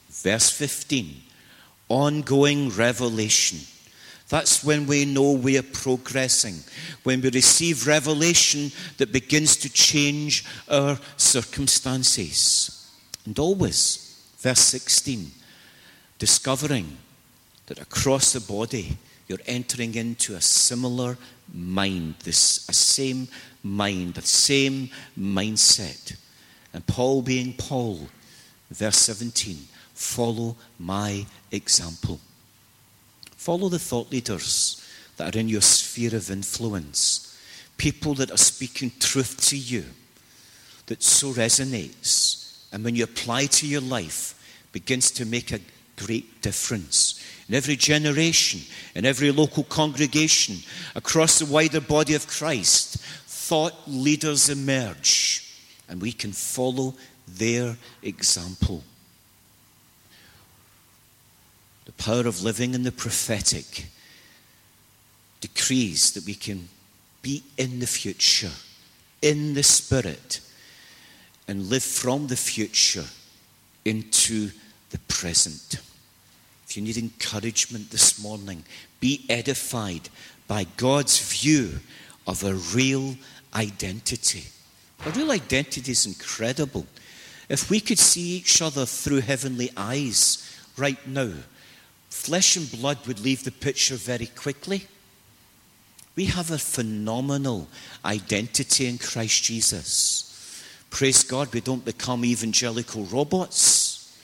Verse 0.09 0.49
15, 0.49 1.15
ongoing 1.87 2.69
revelation. 2.69 3.59
That's 4.29 4.63
when 4.63 4.85
we 4.85 5.05
know 5.05 5.31
we 5.31 5.57
are 5.57 5.63
progressing, 5.63 6.55
when 7.03 7.21
we 7.21 7.31
receive 7.31 7.87
revelation 7.87 8.71
that 8.97 9.11
begins 9.11 9.57
to 9.57 9.69
change 9.69 10.45
our 10.69 10.99
circumstances. 11.17 12.91
And 13.25 13.37
always, 13.39 14.21
verse 14.39 14.59
16, 14.59 15.31
discovering 16.19 16.97
that 17.65 17.79
across 17.79 18.33
the 18.33 18.41
body 18.41 18.97
you're 19.27 19.39
entering 19.45 19.95
into 19.95 20.35
a 20.35 20.41
similar 20.41 21.17
mind, 21.53 22.15
this 22.23 22.67
a 22.69 22.73
same 22.73 23.27
mind, 23.63 24.17
a 24.17 24.21
same 24.21 24.89
mindset. 25.17 26.15
And 26.73 26.85
Paul 26.85 27.21
being 27.21 27.53
Paul, 27.53 28.07
verse 28.69 28.97
17, 28.97 29.57
follow 29.93 30.55
my 30.77 31.25
example. 31.51 32.19
Follow 33.35 33.69
the 33.69 33.79
thought 33.79 34.11
leaders 34.11 34.85
that 35.17 35.35
are 35.35 35.39
in 35.39 35.49
your 35.49 35.61
sphere 35.61 36.15
of 36.15 36.29
influence, 36.29 37.37
people 37.77 38.13
that 38.15 38.31
are 38.31 38.37
speaking 38.37 38.91
truth 38.99 39.37
to 39.47 39.57
you 39.57 39.85
that 40.85 41.03
so 41.03 41.31
resonates 41.33 42.39
and 42.71 42.83
when 42.83 42.95
you 42.95 43.03
apply 43.03 43.45
to 43.47 43.67
your 43.67 43.81
life, 43.81 44.35
begins 44.71 45.11
to 45.11 45.25
make 45.25 45.51
a 45.51 45.59
great 45.95 46.41
difference. 46.41 47.23
In 47.47 47.55
every 47.55 47.75
generation, 47.75 48.61
in 48.93 49.05
every 49.05 49.31
local 49.31 49.63
congregation, 49.63 50.57
across 50.95 51.39
the 51.39 51.45
wider 51.45 51.81
body 51.81 52.13
of 52.13 52.27
Christ, 52.27 52.97
thought 53.25 53.73
leaders 53.87 54.49
emerge, 54.49 55.48
and 55.89 56.01
we 56.01 56.11
can 56.11 56.31
follow 56.31 56.93
their 57.27 57.75
example. 58.03 58.83
The 61.85 61.91
power 61.93 62.27
of 62.27 62.43
living 62.43 62.73
in 62.73 62.83
the 62.83 62.91
prophetic 62.91 63.87
decrees 65.41 66.11
that 66.13 66.25
we 66.25 66.35
can 66.35 66.69
be 67.21 67.43
in 67.57 67.79
the 67.79 67.87
future, 67.87 68.51
in 69.21 69.55
the 69.55 69.63
Spirit 69.63 70.41
and 71.49 71.67
live 71.67 71.83
from 71.83 72.27
the 72.27 72.35
future 72.35 73.05
into 73.83 74.51
the 74.91 74.99
present. 75.07 75.81
If 76.67 76.77
you 76.77 76.83
need 76.83 76.97
encouragement 76.97 77.89
this 77.89 78.21
morning, 78.21 78.63
be 78.99 79.25
edified 79.27 80.09
by 80.47 80.67
God's 80.77 81.19
view 81.19 81.79
of 82.27 82.43
a 82.43 82.53
real 82.53 83.15
identity. 83.55 84.43
A 85.05 85.11
real 85.11 85.31
identity 85.31 85.91
is 85.91 86.05
incredible. 86.05 86.85
If 87.47 87.69
we 87.69 87.79
could 87.79 87.99
see 87.99 88.37
each 88.37 88.61
other 88.61 88.85
through 88.85 89.21
heavenly 89.21 89.71
eyes 89.77 90.59
right 90.77 91.05
now, 91.07 91.31
flesh 92.09 92.57
and 92.57 92.69
blood 92.71 93.07
would 93.07 93.19
leave 93.19 93.43
the 93.43 93.51
picture 93.51 93.95
very 93.95 94.27
quickly. 94.27 94.87
We 96.15 96.25
have 96.25 96.51
a 96.51 96.57
phenomenal 96.57 97.69
identity 98.03 98.87
in 98.87 98.97
Christ 98.97 99.43
Jesus. 99.43 100.63
Praise 100.89 101.23
God, 101.23 101.53
we 101.53 101.61
don't 101.61 101.85
become 101.85 102.25
evangelical 102.25 103.05
robots. 103.05 104.17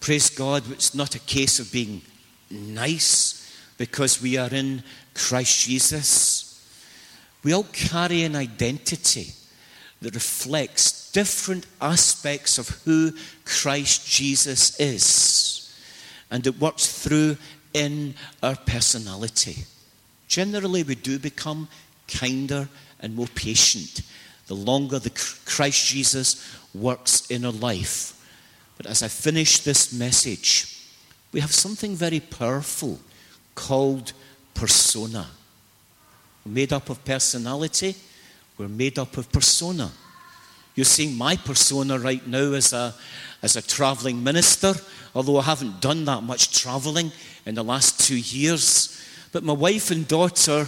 Praise 0.00 0.28
God, 0.28 0.70
it's 0.70 0.94
not 0.94 1.14
a 1.14 1.20
case 1.20 1.60
of 1.60 1.72
being 1.72 2.02
nice 2.50 3.58
because 3.78 4.20
we 4.20 4.36
are 4.36 4.52
in 4.52 4.82
Christ 5.14 5.66
Jesus. 5.66 6.62
We 7.42 7.54
all 7.54 7.64
carry 7.64 8.24
an 8.24 8.36
identity 8.36 9.32
that 10.04 10.14
reflects 10.14 11.10
different 11.12 11.66
aspects 11.80 12.58
of 12.58 12.68
who 12.84 13.12
Christ 13.44 14.08
Jesus 14.08 14.78
is. 14.78 15.76
And 16.30 16.46
it 16.46 16.60
works 16.60 16.86
through 16.86 17.36
in 17.72 18.14
our 18.42 18.56
personality. 18.56 19.64
Generally, 20.28 20.84
we 20.84 20.94
do 20.94 21.18
become 21.18 21.68
kinder 22.08 22.68
and 23.00 23.14
more 23.14 23.28
patient 23.34 24.02
the 24.46 24.54
longer 24.54 24.98
the 24.98 25.10
Christ 25.46 25.86
Jesus 25.86 26.56
works 26.74 27.30
in 27.30 27.44
our 27.44 27.52
life. 27.52 28.12
But 28.76 28.86
as 28.86 29.02
I 29.02 29.08
finish 29.08 29.60
this 29.60 29.92
message, 29.92 30.86
we 31.32 31.40
have 31.40 31.52
something 31.52 31.94
very 31.94 32.20
powerful 32.20 32.98
called 33.54 34.12
persona. 34.52 35.28
Made 36.44 36.72
up 36.72 36.90
of 36.90 37.04
personality, 37.04 37.96
we're 38.58 38.68
made 38.68 38.98
up 38.98 39.16
of 39.16 39.30
persona. 39.32 39.90
You're 40.74 40.84
seeing 40.84 41.16
my 41.16 41.36
persona 41.36 41.98
right 41.98 42.26
now 42.26 42.52
as 42.52 42.72
a, 42.72 42.94
as 43.42 43.56
a 43.56 43.62
traveling 43.62 44.22
minister, 44.22 44.74
although 45.14 45.38
I 45.38 45.42
haven't 45.42 45.80
done 45.80 46.04
that 46.06 46.22
much 46.22 46.60
traveling 46.60 47.12
in 47.46 47.54
the 47.54 47.64
last 47.64 48.00
two 48.00 48.18
years. 48.18 49.00
But 49.32 49.44
my 49.44 49.52
wife 49.52 49.90
and 49.90 50.06
daughter 50.06 50.66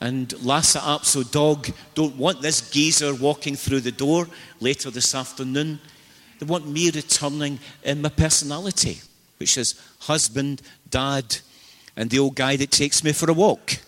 and 0.00 0.32
Lhasa 0.44 0.78
Apso 0.78 1.28
dog 1.30 1.68
don't 1.94 2.16
want 2.16 2.40
this 2.40 2.70
geezer 2.70 3.14
walking 3.14 3.56
through 3.56 3.80
the 3.80 3.92
door 3.92 4.28
later 4.60 4.90
this 4.90 5.14
afternoon. 5.14 5.80
They 6.38 6.46
want 6.46 6.68
me 6.68 6.90
returning 6.90 7.58
in 7.82 8.02
my 8.02 8.10
personality, 8.10 9.00
which 9.38 9.58
is 9.58 9.80
husband, 10.00 10.62
dad, 10.88 11.38
and 11.96 12.10
the 12.10 12.20
old 12.20 12.36
guy 12.36 12.56
that 12.56 12.70
takes 12.70 13.02
me 13.02 13.12
for 13.12 13.30
a 13.30 13.34
walk. 13.34 13.78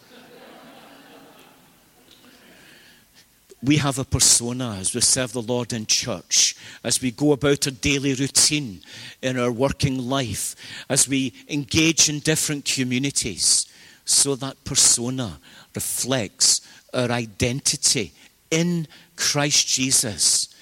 We 3.63 3.77
have 3.77 3.99
a 3.99 4.05
persona 4.05 4.77
as 4.79 4.95
we 4.95 5.01
serve 5.01 5.33
the 5.33 5.43
Lord 5.43 5.73
in 5.73 5.87
church, 5.87 6.57
as 6.83 7.03
we 7.03 7.11
go 7.11 7.33
about 7.33 7.67
our 7.67 7.73
daily 7.73 8.15
routine 8.15 8.81
in 9.21 9.39
our 9.39 9.53
working 9.53 9.99
life, 9.99 10.57
as 10.89 11.09
we 11.09 11.35
engage 11.49 12.09
in 12.09 12.21
different 12.21 12.65
communities. 12.65 13.67
So 14.05 14.35
that 14.37 14.65
persona 14.65 15.39
reflects 15.75 16.63
our 16.95 17.11
identity 17.11 18.13
in 18.51 18.89
Christ 19.17 19.69
Jesus. 19.69 20.55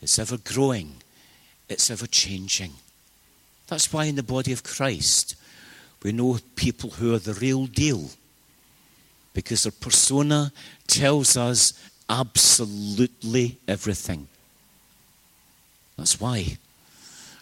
It's 0.00 0.18
ever 0.18 0.38
growing, 0.38 0.96
it's 1.68 1.90
ever 1.90 2.06
changing. 2.06 2.72
That's 3.66 3.92
why 3.92 4.04
in 4.04 4.16
the 4.16 4.22
body 4.22 4.52
of 4.52 4.62
Christ, 4.62 5.34
we 6.02 6.12
know 6.12 6.38
people 6.54 6.90
who 6.90 7.14
are 7.14 7.18
the 7.18 7.34
real 7.34 7.66
deal 7.66 8.10
because 9.32 9.64
their 9.64 9.72
persona 9.72 10.52
tells 10.86 11.36
us 11.36 11.72
absolutely 12.08 13.58
everything. 13.66 14.28
That's 15.96 16.20
why 16.20 16.58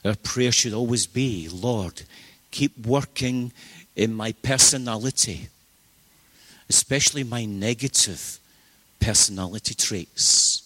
our 0.04 0.14
prayer 0.16 0.52
should 0.52 0.72
always 0.72 1.06
be 1.06 1.48
Lord, 1.48 2.02
keep 2.50 2.86
working 2.86 3.52
in 3.96 4.14
my 4.14 4.32
personality, 4.32 5.48
especially 6.68 7.24
my 7.24 7.44
negative 7.44 8.38
personality 9.00 9.74
traits. 9.74 10.58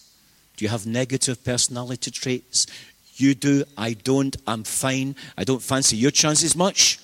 Do 0.55 0.65
you 0.65 0.69
have 0.69 0.85
negative 0.85 1.43
personality 1.43 2.11
traits? 2.11 2.67
You 3.15 3.33
do, 3.35 3.63
I 3.77 3.93
don't, 3.93 4.35
I'm 4.45 4.63
fine. 4.63 5.15
I 5.37 5.43
don't 5.43 5.61
fancy 5.61 5.97
your 5.97 6.11
chances 6.11 6.55
much. 6.55 6.99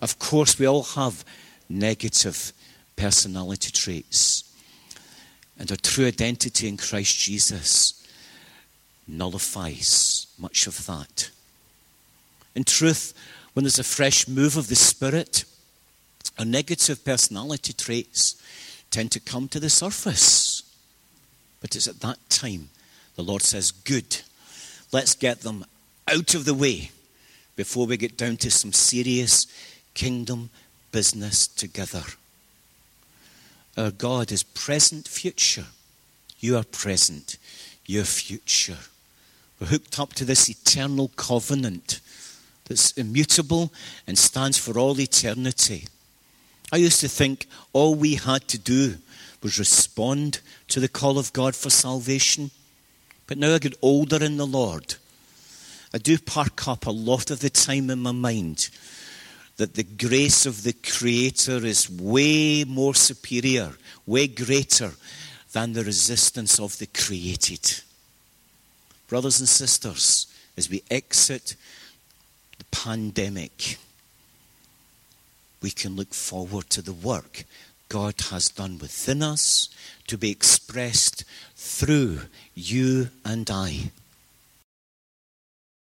Of 0.00 0.18
course, 0.18 0.58
we 0.58 0.66
all 0.66 0.82
have 0.82 1.24
negative 1.68 2.52
personality 2.96 3.70
traits. 3.70 4.51
And 5.62 5.70
our 5.70 5.76
true 5.76 6.06
identity 6.06 6.66
in 6.66 6.76
Christ 6.76 7.16
Jesus 7.20 8.04
nullifies 9.06 10.26
much 10.36 10.66
of 10.66 10.86
that. 10.86 11.30
In 12.56 12.64
truth, 12.64 13.14
when 13.52 13.62
there's 13.62 13.78
a 13.78 13.84
fresh 13.84 14.26
move 14.26 14.56
of 14.56 14.66
the 14.66 14.74
Spirit, 14.74 15.44
our 16.36 16.44
negative 16.44 17.04
personality 17.04 17.72
traits 17.72 18.42
tend 18.90 19.12
to 19.12 19.20
come 19.20 19.46
to 19.50 19.60
the 19.60 19.70
surface. 19.70 20.64
But 21.60 21.76
it's 21.76 21.86
at 21.86 22.00
that 22.00 22.18
time 22.28 22.70
the 23.14 23.22
Lord 23.22 23.42
says, 23.42 23.70
Good, 23.70 24.22
let's 24.90 25.14
get 25.14 25.42
them 25.42 25.64
out 26.08 26.34
of 26.34 26.44
the 26.44 26.54
way 26.54 26.90
before 27.54 27.86
we 27.86 27.96
get 27.96 28.16
down 28.16 28.36
to 28.38 28.50
some 28.50 28.72
serious 28.72 29.46
kingdom 29.94 30.50
business 30.90 31.46
together. 31.46 32.02
Our 33.76 33.90
God 33.90 34.30
is 34.32 34.42
present, 34.42 35.08
future. 35.08 35.66
You 36.40 36.56
are 36.56 36.64
present, 36.64 37.38
your 37.86 38.04
future. 38.04 38.78
We're 39.58 39.68
hooked 39.68 39.98
up 39.98 40.12
to 40.14 40.24
this 40.24 40.50
eternal 40.50 41.08
covenant 41.16 42.00
that's 42.66 42.92
immutable 42.92 43.72
and 44.06 44.18
stands 44.18 44.58
for 44.58 44.78
all 44.78 45.00
eternity. 45.00 45.86
I 46.72 46.76
used 46.76 47.00
to 47.00 47.08
think 47.08 47.46
all 47.72 47.94
we 47.94 48.16
had 48.16 48.48
to 48.48 48.58
do 48.58 48.96
was 49.42 49.58
respond 49.58 50.40
to 50.68 50.80
the 50.80 50.88
call 50.88 51.18
of 51.18 51.32
God 51.32 51.54
for 51.54 51.70
salvation. 51.70 52.50
But 53.26 53.38
now 53.38 53.54
I 53.54 53.58
get 53.58 53.76
older 53.82 54.22
in 54.22 54.36
the 54.36 54.46
Lord. 54.46 54.96
I 55.94 55.98
do 55.98 56.18
park 56.18 56.68
up 56.68 56.86
a 56.86 56.90
lot 56.90 57.30
of 57.30 57.40
the 57.40 57.50
time 57.50 57.90
in 57.90 58.00
my 58.00 58.12
mind 58.12 58.70
that 59.62 59.74
the 59.74 59.84
grace 59.84 60.44
of 60.44 60.64
the 60.64 60.72
Creator 60.72 61.64
is 61.64 61.88
way 61.88 62.64
more 62.64 62.96
superior, 62.96 63.70
way 64.08 64.26
greater 64.26 64.90
than 65.52 65.72
the 65.72 65.84
resistance 65.84 66.58
of 66.58 66.76
the 66.78 66.86
created. 66.86 67.80
Brothers 69.06 69.38
and 69.38 69.48
sisters, 69.48 70.26
as 70.56 70.68
we 70.68 70.82
exit 70.90 71.54
the 72.58 72.64
pandemic, 72.72 73.78
we 75.60 75.70
can 75.70 75.94
look 75.94 76.12
forward 76.12 76.68
to 76.70 76.82
the 76.82 76.92
work 76.92 77.44
God 77.88 78.20
has 78.30 78.48
done 78.48 78.78
within 78.78 79.22
us 79.22 79.68
to 80.08 80.18
be 80.18 80.32
expressed 80.32 81.22
through 81.54 82.22
you 82.56 83.10
and 83.24 83.48
I. 83.48 83.92